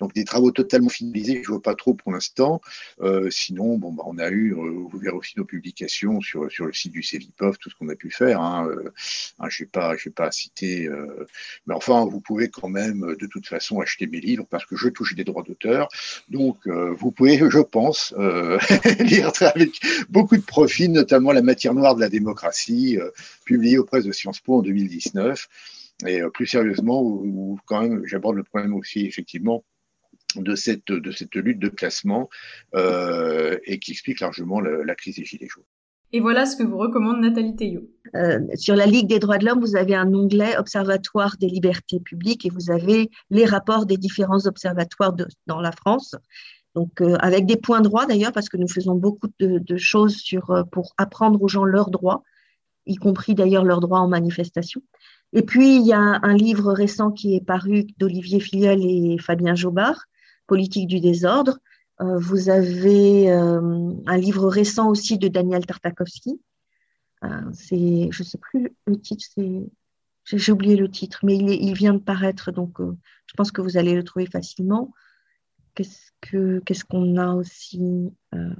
Donc 0.01 0.12
des 0.14 0.25
travaux 0.25 0.51
totalement 0.51 0.88
finalisés, 0.88 1.42
je 1.42 1.49
vois 1.49 1.62
pas 1.62 1.75
trop 1.75 1.94
pour 1.94 2.12
l'instant. 2.12 2.61
Euh, 3.01 3.31
sinon, 3.31 3.79
bon, 3.79 3.92
bah, 3.92 4.03
on 4.07 4.18
a 4.18 4.31
eu, 4.31 4.53
vous 4.53 4.99
verrez 4.99 5.16
aussi 5.16 5.35
nos 5.37 5.44
publications 5.44 6.20
sur 6.20 6.51
sur 6.51 6.66
le 6.66 6.72
site 6.72 6.92
du 6.92 7.03
CEVIPOF, 7.03 7.59
tout 7.59 7.70
ce 7.70 7.77
qu'on 7.77 7.88
a 7.88 7.96
pu 7.96 8.11
faire. 8.11 8.40
Hein. 8.40 8.68
Hein, 9.38 9.49
je 9.49 9.62
n'ai 9.62 9.68
pas, 9.68 9.96
j'ai 9.96 10.11
pas 10.11 10.31
cité, 10.33 10.88
mais 11.66 11.75
enfin, 11.75 12.07
vous 12.07 12.20
pouvez 12.20 12.49
quand 12.49 12.68
même 12.68 13.14
de 13.18 13.27
toute 13.27 13.46
façon 13.46 13.81
acheter 13.81 14.07
mes 14.07 14.20
livres 14.20 14.46
parce 14.49 14.66
que 14.66 14.77
je 14.77 14.88
touche 14.88 15.14
des 15.14 15.25
droits 15.25 15.42
d'auteur. 15.42 15.88
Donc 16.29 16.66
vous 16.66 17.12
pouvez 17.12 17.26
je 17.29 17.62
pense, 17.62 18.15
euh, 18.19 18.59
lire 19.01 19.31
avec 19.41 19.81
beaucoup 20.09 20.37
de 20.37 20.43
profit, 20.43 20.89
notamment 20.89 21.33
La 21.33 21.43
matière 21.43 21.75
noire 21.75 21.95
de 21.95 22.01
la 22.01 22.09
démocratie, 22.09 22.99
euh, 22.99 23.11
publié 23.45 23.79
auprès 23.79 24.03
de 24.03 24.12
Sciences 24.12 24.41
Po 24.41 24.59
en 24.59 24.62
2019. 24.62 25.49
Et 26.07 26.21
euh, 26.21 26.31
plus 26.31 26.47
sérieusement, 26.47 27.03
où, 27.03 27.59
quand 27.67 27.83
même, 27.83 28.03
j'aborde 28.05 28.37
le 28.37 28.45
problème 28.45 28.75
aussi, 28.75 29.07
effectivement, 29.07 29.65
de 30.37 30.55
cette, 30.55 30.89
de 30.89 31.12
cette 31.12 31.35
lutte 31.35 31.59
de 31.59 31.69
classement 31.69 32.29
et 32.75 33.79
qui 33.79 33.93
explique 33.93 34.21
largement 34.21 34.61
la, 34.61 34.95
crise 34.95 35.17
des 35.17 35.25
Gilets 35.25 35.49
jaunes. 35.49 35.65
Et 36.12 36.21
voilà 36.21 36.45
ce 36.45 36.57
que 36.57 36.62
vous 36.62 36.77
recommande 36.77 37.21
Nathalie 37.21 37.57
Théo. 37.57 37.89
sur 38.57 38.77
la 38.77 38.85
Ligue 38.85 39.07
des 39.07 39.19
droits 39.19 39.39
de 39.39 39.47
l'homme, 39.47 39.61
vous 39.61 39.77
avez 39.77 39.95
un 39.95 40.12
onglet 40.12 40.59
Observatoire 40.59 41.37
des 41.39 41.47
libertés 41.47 42.01
publiques 42.01 42.45
et 42.45 42.51
vous 42.51 42.71
avez 42.71 43.11
les 43.31 43.47
rapports 43.47 43.87
des 43.87 43.97
différents 43.97 44.45
observatoires 44.47 45.15
de, 45.15 45.27
dans 45.47 45.61
la 45.61 45.73
France. 45.73 46.15
Donc, 46.77 47.01
euh, 47.01 47.17
avec 47.21 47.47
des 47.47 47.57
points 47.57 47.81
droits 47.81 48.05
d'ailleurs, 48.05 48.33
parce 48.33 48.51
que 48.51 48.59
nous 48.59 48.69
faisons 48.69 48.95
beaucoup 48.95 49.29
de, 49.41 49.77
choses 49.79 50.17
sur, 50.17 50.51
euh, 50.51 50.62
pour 50.62 50.93
apprendre 50.99 51.43
aux 51.43 51.49
gens 51.49 51.65
leurs 51.65 51.91
droits, 51.91 52.23
y 52.85 52.97
compris 52.97 53.35
d'ailleurs 53.35 53.65
leurs 53.65 53.81
droits 53.81 54.01
en 54.01 54.09
manifestation. 54.09 54.83
Et 55.33 55.41
puis, 55.41 55.77
il 55.77 55.87
y 55.87 55.95
a 55.95 56.21
un 56.23 56.35
livre 56.35 56.71
récent 56.75 57.11
qui 57.11 57.35
est 57.35 57.45
paru 57.45 57.87
d'Olivier 57.97 58.41
Filleul 58.41 58.85
et 58.85 59.17
Fabien 59.19 59.55
Jobard, 59.55 60.05
Politique 60.47 60.87
du 60.87 61.01
désordre. 61.01 61.59
Euh, 62.03 62.19
vous 62.19 62.51
avez 62.51 63.31
un 63.33 64.17
livre 64.19 64.47
récent 64.47 64.91
aussi 64.91 65.17
de 65.17 65.29
Daniel 65.29 65.65
Tartakovsky. 65.65 66.39
c'est, 67.55 68.09
je 68.11 68.23
ne 68.23 68.27
sais 68.27 68.39
plus 68.39 68.77
le 68.87 69.01
titre, 69.01 69.25
j'ai 70.27 70.53
oublié 70.53 70.77
le 70.77 70.91
titre, 70.91 71.21
mais 71.23 71.37
il 71.39 71.73
vient 71.73 71.95
de 71.95 71.99
paraître, 71.99 72.53
donc 72.53 72.79
je 72.81 73.35
pense 73.35 73.51
que 73.51 73.62
vous 73.62 73.79
allez 73.79 73.95
le 73.95 74.05
trouver 74.05 74.27
facilement. 74.27 74.93
Qu'est-ce 75.77 76.11
que 76.21 76.61
qu'est-ce 76.67 76.85
qu'on 76.85 77.17
a 77.17 77.35
aussi 77.35 78.11
euh, 78.35 78.55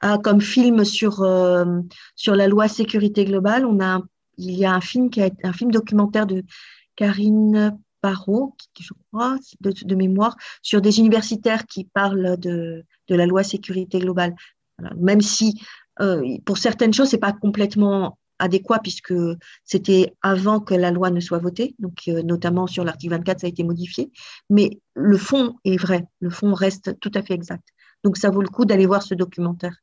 ah, 0.00 0.18
comme 0.22 0.40
film 0.40 0.84
sur 0.84 1.22
euh, 1.22 1.80
sur 2.14 2.34
la 2.34 2.48
loi 2.48 2.68
sécurité 2.68 3.26
globale, 3.26 3.66
on 3.66 3.80
a 3.80 4.00
il 4.38 4.54
y 4.54 4.64
a 4.64 4.72
un 4.72 4.80
film 4.80 5.10
qui 5.10 5.20
un 5.20 5.52
film 5.52 5.70
documentaire 5.70 6.26
de 6.26 6.44
Karine 6.96 7.78
barreau, 8.02 8.56
je 8.78 8.92
crois, 9.10 9.36
de, 9.60 9.94
mémoire, 9.94 10.36
sur 10.62 10.80
des 10.80 11.00
universitaires 11.00 11.66
qui 11.66 11.84
parlent 11.84 12.36
de, 12.38 12.84
de 13.08 13.14
la 13.14 13.26
loi 13.26 13.42
sécurité 13.42 13.98
globale. 13.98 14.34
Même 14.96 15.20
si 15.20 15.60
euh, 16.00 16.22
pour 16.44 16.58
certaines 16.58 16.94
choses, 16.94 17.08
c'est 17.08 17.18
pas 17.18 17.32
complètement 17.32 18.17
adéquat 18.38 18.78
puisque 18.80 19.14
c'était 19.64 20.14
avant 20.22 20.60
que 20.60 20.74
la 20.74 20.90
loi 20.90 21.10
ne 21.10 21.20
soit 21.20 21.38
votée, 21.38 21.74
donc 21.78 22.02
euh, 22.08 22.22
notamment 22.22 22.66
sur 22.66 22.84
l'article 22.84 23.14
24, 23.14 23.40
ça 23.40 23.46
a 23.46 23.50
été 23.50 23.64
modifié. 23.64 24.10
Mais 24.50 24.80
le 24.94 25.16
fond 25.16 25.56
est 25.64 25.76
vrai, 25.76 26.06
le 26.20 26.30
fond 26.30 26.54
reste 26.54 26.98
tout 27.00 27.12
à 27.14 27.22
fait 27.22 27.34
exact. 27.34 27.68
Donc 28.04 28.16
ça 28.16 28.30
vaut 28.30 28.42
le 28.42 28.48
coup 28.48 28.64
d'aller 28.64 28.86
voir 28.86 29.02
ce 29.02 29.14
documentaire. 29.14 29.76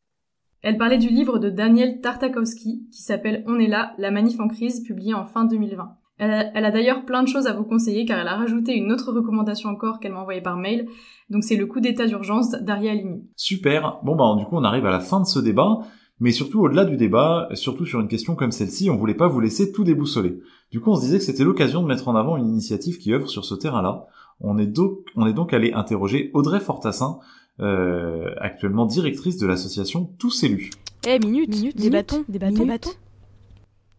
Elle 0.61 0.77
parlait 0.77 0.97
du 0.97 1.09
livre 1.09 1.37
de 1.37 1.49
Daniel 1.49 2.01
Tartakovsky 2.01 2.87
qui 2.91 3.01
s'appelle 3.03 3.43
On 3.45 3.59
est 3.59 3.67
là, 3.67 3.93
la 3.97 4.09
manif 4.09 4.39
en 4.39 4.47
crise, 4.47 4.81
publié 4.81 5.13
en 5.13 5.25
fin 5.25 5.45
2020. 5.45 5.95
Elle 6.17 6.31
a, 6.31 6.71
d'ailleurs 6.71 7.03
plein 7.03 7.23
de 7.23 7.27
choses 7.27 7.45
à 7.45 7.51
vous 7.51 7.65
conseiller 7.65 8.05
car 8.05 8.17
elle 8.19 8.27
a 8.29 8.35
rajouté 8.35 8.73
une 8.73 8.91
autre 8.93 9.11
recommandation 9.11 9.69
encore 9.69 9.99
qu'elle 9.99 10.13
m'a 10.13 10.21
envoyée 10.21 10.41
par 10.41 10.55
mail. 10.55 10.87
Donc 11.29 11.43
c'est 11.43 11.57
le 11.57 11.65
coup 11.65 11.81
d'état 11.81 12.07
d'urgence 12.07 12.51
d'Aria 12.51 12.91
Alimi. 12.91 13.27
Super. 13.35 13.99
Bon 14.03 14.15
bah 14.15 14.33
du 14.37 14.45
coup 14.45 14.55
on 14.55 14.63
arrive 14.63 14.85
à 14.85 14.91
la 14.91 15.01
fin 15.01 15.19
de 15.19 15.25
ce 15.25 15.39
débat. 15.39 15.79
Mais 16.19 16.31
surtout 16.31 16.61
au-delà 16.61 16.85
du 16.85 16.95
débat, 16.95 17.49
surtout 17.53 17.85
sur 17.85 17.99
une 17.99 18.07
question 18.07 18.35
comme 18.35 18.51
celle-ci, 18.51 18.89
on 18.89 18.95
voulait 18.95 19.15
pas 19.15 19.27
vous 19.27 19.41
laisser 19.41 19.71
tout 19.71 19.83
déboussoler. 19.83 20.39
Du 20.71 20.79
coup 20.79 20.91
on 20.91 20.95
se 20.95 21.01
disait 21.01 21.17
que 21.17 21.23
c'était 21.23 21.43
l'occasion 21.43 21.81
de 21.81 21.87
mettre 21.87 22.07
en 22.07 22.15
avant 22.15 22.37
une 22.37 22.47
initiative 22.47 22.97
qui 22.97 23.13
œuvre 23.13 23.29
sur 23.29 23.43
ce 23.43 23.55
terrain-là. 23.55 24.07
On 24.39 24.57
est 24.57 24.67
donc, 24.67 24.99
on 25.15 25.27
est 25.27 25.33
donc 25.33 25.53
allé 25.53 25.73
interroger 25.73 26.31
Audrey 26.33 26.59
Fortassin, 26.59 27.19
euh, 27.59 28.33
actuellement 28.37 28.85
directrice 28.85 29.37
de 29.37 29.47
l'association 29.47 30.09
Tous 30.17 30.43
élus. 30.43 30.71
Eh 31.07 31.19
minute, 31.19 31.49
minute, 31.49 31.77
des 31.77 31.89
bâtons, 31.89 32.23
des 32.27 32.39
bâtons, 32.39 32.63
des 32.63 32.65
bâtons. 32.65 32.89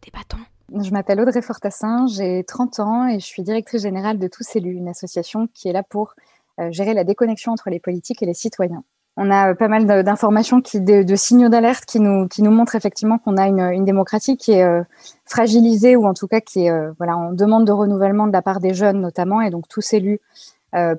Des 0.04 0.10
bâtons. 0.10 0.84
Je 0.84 0.90
m'appelle 0.90 1.20
Audrey 1.20 1.42
Fortassin, 1.42 2.06
j'ai 2.06 2.44
30 2.44 2.80
ans 2.80 3.06
et 3.06 3.20
je 3.20 3.24
suis 3.24 3.42
directrice 3.42 3.82
générale 3.82 4.18
de 4.18 4.26
Tous 4.26 4.56
élus, 4.56 4.74
une 4.74 4.88
association 4.88 5.48
qui 5.54 5.68
est 5.68 5.72
là 5.72 5.82
pour 5.82 6.14
euh, 6.58 6.70
gérer 6.72 6.92
la 6.92 7.04
déconnexion 7.04 7.52
entre 7.52 7.70
les 7.70 7.78
politiques 7.78 8.22
et 8.22 8.26
les 8.26 8.34
citoyens. 8.34 8.82
On 9.16 9.30
a 9.30 9.50
euh, 9.50 9.54
pas 9.54 9.68
mal 9.68 9.86
d'informations, 10.04 10.60
qui, 10.60 10.80
de, 10.80 11.16
signaux 11.16 11.48
d'alerte 11.48 11.84
qui 11.86 12.00
nous, 12.00 12.28
qui 12.28 12.42
nous 12.42 12.50
montrent 12.50 12.74
effectivement 12.74 13.18
qu'on 13.18 13.36
a 13.36 13.46
une, 13.46 13.60
une, 13.60 13.84
démocratie 13.84 14.36
qui 14.36 14.52
est 14.52 14.64
euh, 14.64 14.82
fragilisée 15.24 15.96
ou 15.96 16.06
en 16.06 16.14
tout 16.14 16.28
cas 16.28 16.40
qui 16.40 16.66
est 16.66 16.72
voilà, 16.98 17.16
en 17.16 17.32
demande 17.32 17.66
de 17.66 17.72
renouvellement 17.72 18.26
de 18.26 18.32
la 18.32 18.42
part 18.42 18.60
des 18.60 18.74
jeunes 18.74 19.00
notamment. 19.00 19.40
Et 19.40 19.50
donc 19.50 19.68
tous 19.68 19.92
élus 19.92 20.20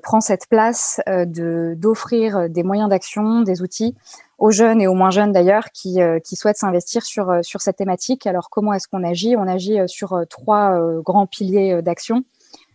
prend 0.02 0.20
cette 0.20 0.48
place 0.48 1.00
de 1.06 1.74
d'offrir 1.76 2.50
des 2.50 2.64
moyens 2.64 2.88
d'action, 2.88 3.42
des 3.42 3.62
outils 3.62 3.94
aux 4.38 4.52
jeunes 4.52 4.80
et 4.80 4.86
aux 4.86 4.94
moins 4.94 5.10
jeunes 5.10 5.32
d'ailleurs 5.32 5.70
qui, 5.72 6.00
euh, 6.00 6.20
qui 6.20 6.36
souhaitent 6.36 6.56
s'investir 6.56 7.04
sur, 7.04 7.28
euh, 7.30 7.42
sur 7.42 7.60
cette 7.60 7.76
thématique. 7.76 8.26
Alors 8.26 8.50
comment 8.50 8.72
est-ce 8.72 8.86
qu'on 8.86 9.04
agit? 9.04 9.36
On 9.36 9.48
agit 9.48 9.80
euh, 9.80 9.86
sur 9.86 10.22
trois 10.30 10.80
grands 11.02 11.26
piliers 11.26 11.82
d'action. 11.82 12.24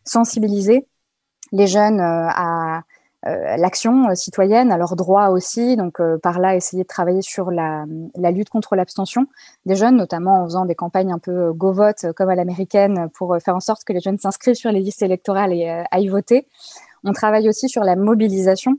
Sensibiliser 0.03 0.87
les 1.51 1.67
jeunes 1.67 2.01
à 2.01 2.83
l'action 3.25 4.13
citoyenne, 4.15 4.71
à 4.71 4.77
leurs 4.77 4.95
droits 4.95 5.29
aussi. 5.29 5.75
Donc 5.75 6.01
par 6.21 6.39
là, 6.39 6.55
essayer 6.55 6.83
de 6.83 6.87
travailler 6.87 7.21
sur 7.21 7.51
la, 7.51 7.85
lutte 8.31 8.49
contre 8.49 8.75
l'abstention 8.75 9.27
des 9.65 9.75
jeunes, 9.75 9.95
notamment 9.95 10.41
en 10.41 10.45
faisant 10.45 10.65
des 10.65 10.75
campagnes 10.75 11.13
un 11.13 11.19
peu 11.19 11.53
go 11.53 11.71
vote 11.71 12.05
comme 12.15 12.29
à 12.29 12.35
l'américaine 12.35 13.09
pour 13.13 13.37
faire 13.43 13.55
en 13.55 13.59
sorte 13.59 13.83
que 13.83 13.93
les 13.93 14.01
jeunes 14.01 14.17
s'inscrivent 14.17 14.55
sur 14.55 14.71
les 14.71 14.81
listes 14.81 15.01
électorales 15.01 15.53
et 15.53 15.83
aillent 15.91 16.09
voter. 16.09 16.47
On 17.03 17.11
travaille 17.11 17.49
aussi 17.49 17.69
sur 17.69 17.83
la 17.83 17.95
mobilisation 17.95 18.73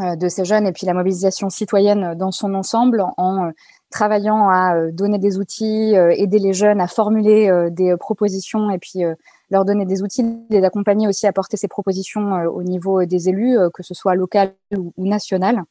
euh, 0.00 0.16
de 0.16 0.28
ces 0.28 0.44
jeunes 0.44 0.66
et 0.66 0.72
puis 0.72 0.86
la 0.86 0.92
mobilisation 0.92 1.48
citoyenne 1.48 2.14
dans 2.14 2.30
son 2.30 2.54
ensemble 2.54 3.04
en 3.16 3.46
euh, 3.46 3.50
travaillant 3.90 4.48
à 4.50 4.76
euh, 4.76 4.92
donner 4.92 5.18
des 5.18 5.38
outils, 5.38 5.94
aider 5.94 6.38
les 6.38 6.52
jeunes 6.52 6.80
à 6.80 6.86
formuler 6.86 7.50
des 7.70 7.96
propositions 7.96 8.70
et 8.70 8.78
puis 8.78 9.02
leur 9.50 9.64
donner 9.64 9.86
des 9.86 10.02
outils, 10.02 10.24
les 10.50 10.64
accompagner 10.64 11.08
aussi 11.08 11.26
à 11.26 11.32
porter 11.32 11.56
ces 11.56 11.68
propositions 11.68 12.32
au 12.46 12.62
niveau 12.62 13.04
des 13.04 13.28
élus, 13.28 13.56
que 13.72 13.82
ce 13.82 13.94
soit 13.94 14.14
local 14.14 14.54
ou, 14.76 14.92
national. 14.98 15.62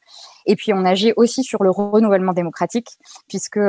Et 0.46 0.56
puis 0.56 0.74
on 0.74 0.84
agit 0.86 1.14
aussi 1.16 1.44
sur 1.44 1.64
le 1.64 1.70
renouvellement 1.70 2.34
démocratique, 2.34 2.98
puisque 3.28 3.60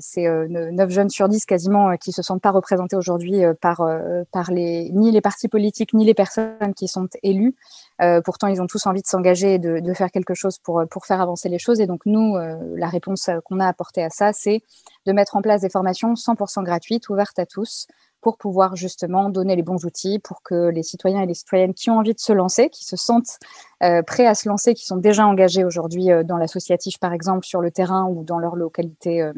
c'est 0.00 0.28
9 0.28 0.90
jeunes 0.90 1.08
sur 1.08 1.28
10 1.28 1.46
quasiment 1.46 1.96
qui 1.96 2.12
se 2.12 2.22
sentent 2.22 2.42
pas 2.42 2.50
représentés 2.50 2.96
aujourd'hui 2.96 3.42
par, 3.60 3.86
par 4.32 4.50
les, 4.50 4.90
ni 4.90 5.10
les 5.10 5.20
partis 5.20 5.48
politiques 5.48 5.94
ni 5.94 6.04
les 6.04 6.14
personnes 6.14 6.74
qui 6.76 6.88
sont 6.88 7.08
élues. 7.22 7.54
Euh, 8.00 8.20
pourtant, 8.20 8.48
ils 8.48 8.60
ont 8.60 8.66
tous 8.66 8.86
envie 8.86 9.02
de 9.02 9.06
s'engager 9.06 9.54
et 9.54 9.58
de, 9.58 9.94
faire 9.94 10.10
quelque 10.10 10.34
chose 10.34 10.58
pour, 10.58 10.82
pour 10.90 11.06
faire 11.06 11.20
avancer 11.20 11.48
les 11.48 11.58
choses. 11.58 11.80
Et 11.80 11.86
donc, 11.86 12.00
nous, 12.06 12.36
euh, 12.36 12.56
la 12.76 12.88
réponse 12.88 13.30
qu'on 13.44 13.60
a 13.60 13.66
apportée 13.66 14.02
à 14.02 14.10
ça, 14.10 14.32
c'est 14.32 14.62
de 15.06 15.12
mettre 15.12 15.36
en 15.36 15.42
place 15.42 15.60
des 15.60 15.68
formations 15.68 16.14
100% 16.14 16.64
gratuites, 16.64 17.08
ouvertes 17.08 17.38
à 17.38 17.46
tous, 17.46 17.86
pour 18.22 18.38
pouvoir 18.38 18.76
justement 18.76 19.28
donner 19.28 19.56
les 19.56 19.62
bons 19.62 19.84
outils 19.84 20.18
pour 20.18 20.42
que 20.42 20.70
les 20.70 20.82
citoyens 20.82 21.20
et 21.22 21.26
les 21.26 21.34
citoyennes 21.34 21.74
qui 21.74 21.90
ont 21.90 21.98
envie 21.98 22.14
de 22.14 22.20
se 22.20 22.32
lancer, 22.32 22.70
qui 22.70 22.84
se 22.84 22.96
sentent 22.96 23.38
euh, 23.82 24.02
prêts 24.02 24.26
à 24.26 24.34
se 24.34 24.48
lancer, 24.48 24.72
qui 24.72 24.86
sont 24.86 24.96
déjà 24.96 25.26
engagés 25.26 25.64
aujourd'hui 25.64 26.08
dans 26.24 26.38
l'associatif, 26.38 26.98
par 26.98 27.12
exemple, 27.12 27.44
sur 27.44 27.60
le 27.60 27.70
terrain 27.70 28.06
ou 28.06 28.24
dans 28.24 28.38
leur 28.38 28.56
localité 28.56 29.30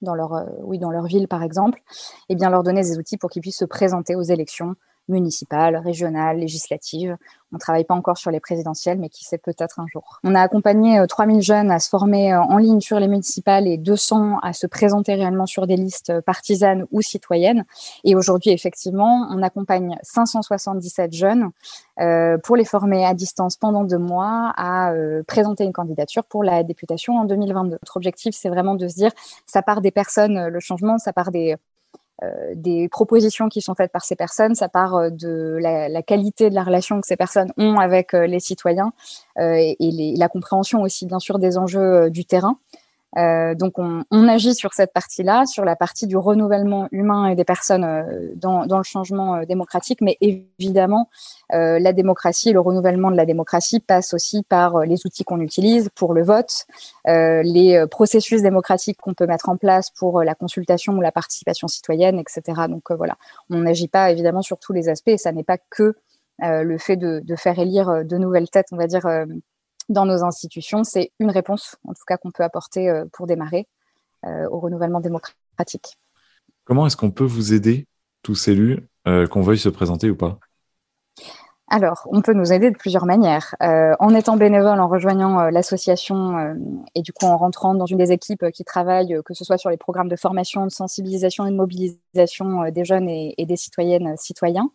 dans 0.00 0.14
leur, 0.14 0.46
oui, 0.62 0.78
dans 0.78 0.90
leur 0.90 1.06
ville, 1.06 1.28
par 1.28 1.42
exemple, 1.42 1.78
et 2.28 2.32
eh 2.32 2.34
bien 2.34 2.50
leur 2.50 2.62
donner 2.62 2.82
des 2.82 2.98
outils 2.98 3.16
pour 3.16 3.30
qu'ils 3.30 3.42
puissent 3.42 3.58
se 3.58 3.64
présenter 3.64 4.14
aux 4.14 4.22
élections 4.22 4.74
municipales, 5.08 5.76
régionales, 5.76 6.38
législatives. 6.38 7.16
On 7.52 7.56
ne 7.56 7.60
travaille 7.60 7.84
pas 7.84 7.94
encore 7.94 8.18
sur 8.18 8.32
les 8.32 8.40
présidentielles, 8.40 8.98
mais 8.98 9.08
qui 9.08 9.24
sait 9.24 9.38
peut-être 9.38 9.78
un 9.78 9.86
jour. 9.86 10.18
On 10.24 10.34
a 10.34 10.40
accompagné 10.40 11.00
3000 11.06 11.36
euh, 11.36 11.40
jeunes 11.40 11.70
à 11.70 11.78
se 11.78 11.88
former 11.88 12.32
euh, 12.32 12.40
en 12.40 12.56
ligne 12.56 12.80
sur 12.80 12.98
les 12.98 13.06
municipales 13.06 13.68
et 13.68 13.76
200 13.76 14.38
à 14.42 14.52
se 14.52 14.66
présenter 14.66 15.14
réellement 15.14 15.46
sur 15.46 15.68
des 15.68 15.76
listes 15.76 16.10
euh, 16.10 16.20
partisanes 16.20 16.84
ou 16.90 17.00
citoyennes. 17.00 17.64
Et 18.02 18.16
aujourd'hui, 18.16 18.50
effectivement, 18.50 19.28
on 19.30 19.40
accompagne 19.42 19.96
577 20.02 21.12
jeunes 21.12 21.50
pour 22.42 22.56
les 22.56 22.64
former 22.64 23.06
à 23.06 23.14
distance 23.14 23.56
pendant 23.56 23.84
deux 23.84 23.98
mois 23.98 24.52
à 24.56 24.92
présenter 25.28 25.62
une 25.62 25.72
candidature 25.72 26.24
pour 26.24 26.42
la 26.42 26.64
députation 26.64 27.18
en 27.18 27.24
2022. 27.24 27.70
Notre 27.70 27.96
objectif, 27.96 28.34
c'est 28.34 28.48
vraiment 28.48 28.74
de 28.74 28.88
se 28.88 28.96
dire, 28.96 29.12
ça 29.46 29.62
part 29.62 29.80
des 29.80 29.92
personnes, 29.92 30.48
le 30.48 30.60
changement, 30.60 30.98
ça 30.98 31.12
part 31.12 31.30
des 31.30 31.54
des 32.54 32.88
propositions 32.88 33.48
qui 33.48 33.60
sont 33.60 33.74
faites 33.74 33.92
par 33.92 34.04
ces 34.04 34.16
personnes, 34.16 34.54
ça 34.54 34.68
part 34.68 34.94
euh, 34.94 35.10
de 35.10 35.58
la, 35.60 36.02
qualité 36.02 36.50
de 36.50 36.54
la 36.54 36.62
relation 36.62 37.00
que 37.00 37.06
ces 37.06 37.16
personnes 37.16 37.52
ont 37.56 37.78
avec 37.78 38.14
euh, 38.14 38.26
les 38.26 38.40
citoyens 38.40 38.92
et, 39.38 39.76
la 40.16 40.28
compréhension 40.28 40.82
aussi 40.82 41.06
bien 41.06 41.18
sûr 41.18 41.38
des 41.38 41.58
enjeux 41.58 42.10
du 42.10 42.24
terrain. 42.24 42.58
Euh, 43.16 43.54
donc 43.54 43.78
on, 43.78 44.04
agit 44.10 44.54
sur 44.54 44.72
cette 44.74 44.92
partie-là, 44.92 45.46
sur 45.46 45.64
la 45.64 45.76
partie 45.76 46.06
du 46.06 46.16
renouvellement 46.16 46.88
humain 46.90 47.28
et 47.28 47.34
des 47.34 47.44
personnes 47.44 47.84
euh, 47.84 48.32
dans, 48.34 48.64
le 48.64 48.82
changement 48.82 49.36
euh, 49.36 49.44
démocratique, 49.44 50.00
mais 50.00 50.16
évidemment 50.20 51.08
la 51.50 51.92
démocratie 51.92 52.52
le 52.52 52.58
renouvellement 52.58 53.10
de 53.10 53.16
la 53.16 53.26
démocratie 53.26 53.78
passe 53.78 54.12
aussi 54.12 54.42
par 54.42 54.80
les 54.80 55.06
outils 55.06 55.24
qu'on 55.24 55.40
utilise 55.40 55.88
pour 55.94 56.12
le 56.14 56.24
vote, 56.24 56.66
les 57.06 57.84
processus 57.90 58.42
démocratiques 58.42 58.98
qu'on 59.00 59.14
peut 59.14 59.26
mettre 59.26 59.48
en 59.48 59.56
place 59.56 59.90
pour 59.90 60.22
la 60.22 60.34
consultation 60.34 60.94
ou 60.94 61.00
la 61.00 61.12
participation 61.12 61.68
citoyenne, 61.68 62.18
etc. 62.18 62.62
Donc 62.68 62.90
voilà, 62.90 63.16
on 63.50 63.58
n'agit 63.58 63.88
pas 63.88 64.10
évidemment 64.10 64.42
sur 64.42 64.58
tous 64.58 64.72
les 64.72 64.88
aspects. 64.88 65.16
Ça 65.16 65.30
n'est 65.32 65.44
pas 65.44 65.58
que 65.70 65.94
le 66.40 66.78
fait 66.78 66.96
de, 66.96 67.22
faire 67.36 67.58
élire 67.58 68.04
de 68.04 68.16
nouvelles 68.18 68.50
têtes, 68.50 68.68
on 68.72 68.76
va 68.76 68.86
dire 68.86 69.06
dans 69.88 70.06
nos 70.06 70.24
institutions, 70.24 70.84
c'est 70.84 71.12
une 71.18 71.30
réponse, 71.30 71.76
en 71.84 71.92
tout 71.92 72.04
cas, 72.06 72.16
qu'on 72.16 72.30
peut 72.30 72.42
apporter 72.42 72.88
euh, 72.88 73.04
pour 73.12 73.26
démarrer 73.26 73.66
euh, 74.24 74.48
au 74.50 74.58
renouvellement 74.58 75.00
démocratique. 75.00 75.98
Comment 76.64 76.86
est-ce 76.86 76.96
qu'on 76.96 77.10
peut 77.10 77.24
vous 77.24 77.52
aider, 77.52 77.86
tous 78.22 78.48
élus, 78.48 78.88
euh, 79.06 79.26
qu'on 79.26 79.42
veuille 79.42 79.58
se 79.58 79.68
présenter 79.68 80.10
ou 80.10 80.16
pas? 80.16 80.38
Alors, 81.68 82.06
on 82.10 82.20
peut 82.20 82.34
nous 82.34 82.52
aider 82.52 82.70
de 82.70 82.76
plusieurs 82.76 83.06
manières. 83.06 83.54
en 83.60 84.14
étant 84.14 84.36
bénévole, 84.36 84.78
en 84.78 84.86
rejoignant 84.86 85.44
l'association 85.44 86.54
et 86.94 87.00
du 87.00 87.12
coup 87.12 87.24
en 87.24 87.38
rentrant 87.38 87.74
dans 87.74 87.86
une 87.86 87.96
des 87.96 88.12
équipes 88.12 88.50
qui 88.52 88.64
travaillent, 88.64 89.18
que 89.24 89.32
ce 89.32 89.44
soit 89.44 89.56
sur 89.56 89.70
les 89.70 89.78
programmes 89.78 90.08
de 90.08 90.16
formation, 90.16 90.66
de 90.66 90.70
sensibilisation 90.70 91.46
et 91.46 91.50
de 91.50 91.56
mobilisation 91.56 92.70
des 92.70 92.84
jeunes 92.84 93.08
et, 93.08 93.34
des 93.46 93.56
citoyennes, 93.56 94.14
citoyens. 94.18 94.68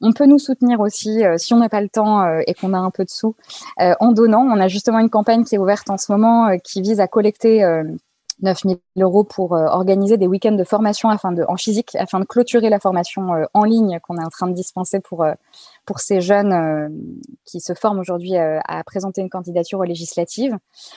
On 0.00 0.12
peut 0.12 0.26
nous 0.26 0.38
soutenir 0.38 0.80
aussi, 0.80 1.24
euh, 1.24 1.36
si 1.38 1.52
on 1.54 1.58
n'a 1.58 1.68
pas 1.68 1.80
le 1.80 1.88
temps 1.88 2.22
euh, 2.22 2.40
et 2.46 2.54
qu'on 2.54 2.72
a 2.72 2.78
un 2.78 2.90
peu 2.90 3.04
de 3.04 3.10
sous, 3.10 3.34
euh, 3.80 3.94
en 4.00 4.12
donnant. 4.12 4.42
On 4.42 4.60
a 4.60 4.68
justement 4.68 4.98
une 4.98 5.10
campagne 5.10 5.44
qui 5.44 5.56
est 5.56 5.58
ouverte 5.58 5.90
en 5.90 5.98
ce 5.98 6.12
moment 6.12 6.56
qui 6.62 6.80
vise 6.80 7.00
à 7.00 7.08
collecter 7.08 7.64
9 8.42 8.58
000 8.64 8.78
euros 9.00 9.24
pour 9.24 9.52
organiser 9.52 10.16
des 10.16 10.26
week-ends 10.26 10.52
de 10.52 10.64
formation 10.64 11.08
afin 11.08 11.32
de, 11.32 11.44
en 11.48 11.56
physique 11.56 11.96
afin 11.96 12.20
de 12.20 12.24
clôturer 12.24 12.70
la 12.70 12.78
formation 12.78 13.30
en 13.52 13.64
ligne 13.64 13.98
qu'on 14.00 14.16
est 14.16 14.24
en 14.24 14.30
train 14.30 14.46
de 14.46 14.52
dispenser 14.52 15.00
pour, 15.00 15.26
pour 15.88 16.00
ces 16.00 16.20
jeunes 16.20 16.92
qui 17.46 17.60
se 17.60 17.72
forment 17.72 17.98
aujourd'hui 17.98 18.36
à 18.36 18.84
présenter 18.84 19.22
une 19.22 19.30
candidature 19.30 19.78
aux 19.78 19.84
législatives. 19.84 20.54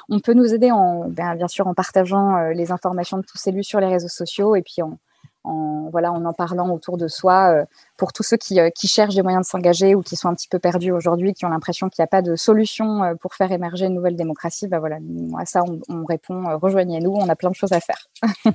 On 0.09 0.19
peut 0.19 0.33
nous 0.33 0.53
aider 0.53 0.69
en, 0.69 1.07
bien, 1.07 1.33
bien 1.35 1.47
sûr 1.47 1.65
en 1.67 1.73
partageant 1.73 2.49
les 2.49 2.73
informations 2.73 3.15
de 3.15 3.23
tous 3.23 3.47
élus 3.47 3.63
sur 3.63 3.79
les 3.79 3.87
réseaux 3.87 4.09
sociaux 4.09 4.53
et 4.53 4.61
puis 4.61 4.81
en, 4.81 4.97
en, 5.43 5.89
voilà, 5.91 6.11
en 6.11 6.23
en 6.25 6.33
parlant 6.33 6.69
autour 6.69 6.97
de 6.97 7.07
soi 7.07 7.53
euh, 7.53 7.65
pour 7.97 8.13
tous 8.13 8.23
ceux 8.23 8.37
qui, 8.37 8.59
euh, 8.59 8.69
cherchent 8.83 9.15
des 9.15 9.21
moyens 9.21 9.45
de 9.45 9.49
s'engager 9.49 9.95
ou 9.95 10.01
qui 10.01 10.15
sont 10.15 10.27
un 10.27 10.35
petit 10.35 10.47
peu 10.47 10.59
perdus 10.59 10.91
aujourd'hui, 10.91 11.33
qui 11.33 11.45
ont 11.45 11.49
l'impression 11.49 11.89
qu'il 11.89 12.01
n'y 12.01 12.05
a 12.05 12.07
pas 12.07 12.21
de 12.21 12.35
solution 12.35 13.03
euh, 13.03 13.15
pour 13.15 13.33
faire 13.33 13.51
émerger 13.51 13.85
une 13.85 13.93
nouvelle 13.93 14.15
démocratie. 14.15 14.67
Bah 14.67 14.79
voilà, 14.79 14.97
à 15.37 15.45
ça, 15.45 15.63
on 15.89 16.05
répond 16.05 16.57
rejoignez-nous, 16.59 17.11
on 17.11 17.29
a 17.29 17.35
plein 17.35 17.49
de 17.49 17.55
choses 17.55 17.71
à 17.71 17.79
faire. 17.79 18.07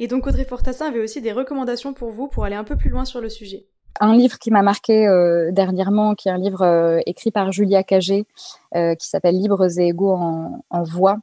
Et 0.00 0.06
donc 0.06 0.26
Audrey 0.26 0.44
Fortassin 0.44 0.86
avait 0.86 1.02
aussi 1.02 1.20
des 1.20 1.32
recommandations 1.32 1.92
pour 1.92 2.10
vous 2.10 2.28
pour 2.28 2.44
aller 2.44 2.54
un 2.54 2.64
peu 2.64 2.76
plus 2.76 2.90
loin 2.90 3.04
sur 3.04 3.20
le 3.20 3.28
sujet. 3.28 3.66
Un 4.00 4.14
livre 4.14 4.38
qui 4.38 4.50
m'a 4.50 4.62
marqué 4.62 5.06
dernièrement, 5.52 6.14
qui 6.14 6.28
est 6.28 6.32
un 6.32 6.38
livre 6.38 7.00
écrit 7.06 7.30
par 7.30 7.52
Julia 7.52 7.82
Cagé, 7.82 8.26
qui 8.74 9.08
s'appelle 9.08 9.38
Libres 9.38 9.78
et 9.78 9.88
égaux 9.88 10.12
en, 10.12 10.82
voix, 10.84 11.18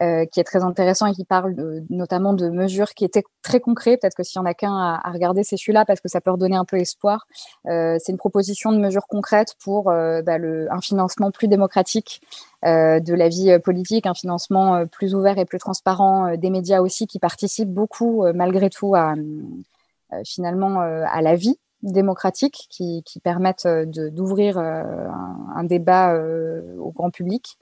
euh, 0.00 0.26
qui 0.26 0.38
est 0.38 0.44
très 0.44 0.62
intéressant 0.62 1.06
et 1.06 1.12
qui 1.12 1.24
parle 1.24 1.56
notamment 1.90 2.32
de 2.32 2.48
mesures 2.50 2.94
qui 2.94 3.04
étaient 3.04 3.24
très 3.42 3.58
concrètes. 3.58 4.00
Peut-être 4.00 4.14
que 4.14 4.22
s'il 4.22 4.38
y 4.38 4.42
en 4.42 4.44
a 4.44 4.54
qu'un 4.54 4.72
à, 4.72 5.10
regarder, 5.10 5.42
c'est 5.42 5.56
celui-là 5.56 5.84
parce 5.84 6.00
que 6.00 6.08
ça 6.08 6.20
peut 6.20 6.30
redonner 6.30 6.54
un 6.54 6.64
peu 6.64 6.76
espoir. 6.76 7.26
Euh, 7.66 7.96
c'est 7.98 8.12
une 8.12 8.18
proposition 8.18 8.70
de 8.70 8.78
mesures 8.78 9.08
concrètes 9.08 9.56
pour 9.60 9.90
euh, 9.90 10.22
bah, 10.22 10.36
un 10.36 10.80
financement 10.80 11.32
plus 11.32 11.48
démocratique 11.48 12.20
de 12.62 13.14
la 13.14 13.28
vie 13.28 13.58
politique, 13.58 14.06
un 14.06 14.14
financement 14.14 14.86
plus 14.86 15.14
ouvert 15.16 15.38
et 15.38 15.44
plus 15.44 15.58
transparent 15.58 16.36
des 16.36 16.50
médias 16.50 16.80
aussi 16.80 17.06
qui 17.06 17.18
participent 17.20 17.72
beaucoup 17.72 18.24
malgré 18.34 18.68
tout 18.68 18.96
à 18.96 19.14
finalement 20.24 20.80
à 20.80 21.22
la 21.22 21.36
vie 21.36 21.56
démocratique, 21.82 22.66
qui, 22.70 23.02
qui 23.04 23.20
permettent 23.20 23.68
d'ouvrir 23.86 24.58
un, 24.58 25.52
un, 25.54 25.64
débat 25.64 26.20
au 26.78 26.90
grand 26.92 27.10
public. 27.10 27.58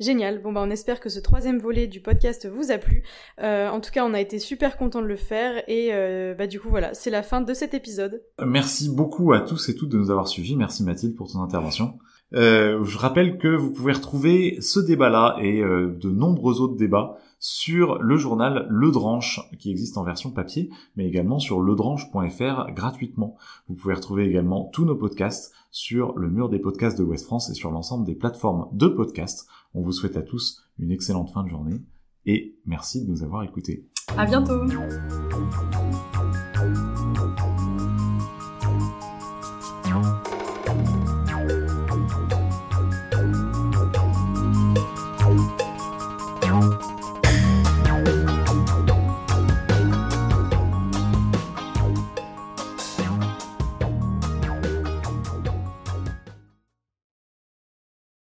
Génial. 0.00 0.40
Bon 0.40 0.52
bah 0.52 0.62
on 0.64 0.70
espère 0.70 1.00
que 1.00 1.08
ce 1.08 1.18
troisième 1.18 1.58
volet 1.58 1.88
du 1.88 2.00
podcast 2.00 2.46
vous 2.46 2.70
a 2.70 2.78
plu. 2.78 3.02
Euh, 3.40 3.68
en 3.68 3.80
tout 3.80 3.90
cas, 3.90 4.04
on 4.04 4.14
a 4.14 4.20
été 4.20 4.38
super 4.38 4.76
content 4.76 5.02
de 5.02 5.06
le 5.06 5.16
faire 5.16 5.62
et 5.68 5.88
euh, 5.92 6.34
bah 6.34 6.46
du 6.46 6.60
coup 6.60 6.68
voilà, 6.68 6.94
c'est 6.94 7.10
la 7.10 7.22
fin 7.22 7.40
de 7.40 7.52
cet 7.52 7.74
épisode. 7.74 8.22
Merci 8.44 8.90
beaucoup 8.90 9.32
à 9.32 9.40
tous 9.40 9.68
et 9.68 9.74
toutes 9.74 9.88
de 9.88 9.98
nous 9.98 10.10
avoir 10.10 10.28
suivis. 10.28 10.54
Merci 10.54 10.84
Mathilde 10.84 11.16
pour 11.16 11.30
ton 11.30 11.42
intervention. 11.42 11.98
Euh, 12.34 12.84
je 12.84 12.98
rappelle 12.98 13.38
que 13.38 13.48
vous 13.48 13.72
pouvez 13.72 13.92
retrouver 13.92 14.60
ce 14.60 14.80
débat-là 14.80 15.36
et 15.40 15.62
euh, 15.62 15.96
de 15.98 16.10
nombreux 16.10 16.60
autres 16.60 16.76
débats 16.76 17.16
sur 17.40 17.98
le 18.02 18.16
journal 18.16 18.66
Le 18.68 18.90
Dranche, 18.90 19.40
qui 19.58 19.70
existe 19.70 19.96
en 19.96 20.02
version 20.02 20.30
papier, 20.30 20.70
mais 20.96 21.06
également 21.06 21.38
sur 21.38 21.60
ledranche.fr 21.60 22.72
gratuitement. 22.72 23.36
Vous 23.68 23.74
pouvez 23.74 23.94
retrouver 23.94 24.26
également 24.26 24.64
tous 24.72 24.84
nos 24.84 24.96
podcasts 24.96 25.54
sur 25.70 26.18
le 26.18 26.28
mur 26.28 26.48
des 26.48 26.58
podcasts 26.58 26.98
de 26.98 27.04
West 27.04 27.26
France 27.26 27.48
et 27.50 27.54
sur 27.54 27.70
l'ensemble 27.70 28.04
des 28.04 28.14
plateformes 28.14 28.68
de 28.72 28.88
podcasts. 28.88 29.46
On 29.74 29.82
vous 29.82 29.92
souhaite 29.92 30.16
à 30.16 30.22
tous 30.22 30.62
une 30.78 30.90
excellente 30.90 31.30
fin 31.30 31.44
de 31.44 31.48
journée 31.48 31.80
et 32.26 32.56
merci 32.66 33.04
de 33.04 33.10
nous 33.10 33.22
avoir 33.22 33.44
écoutés. 33.44 33.86
À 34.16 34.26
bientôt. 34.26 34.60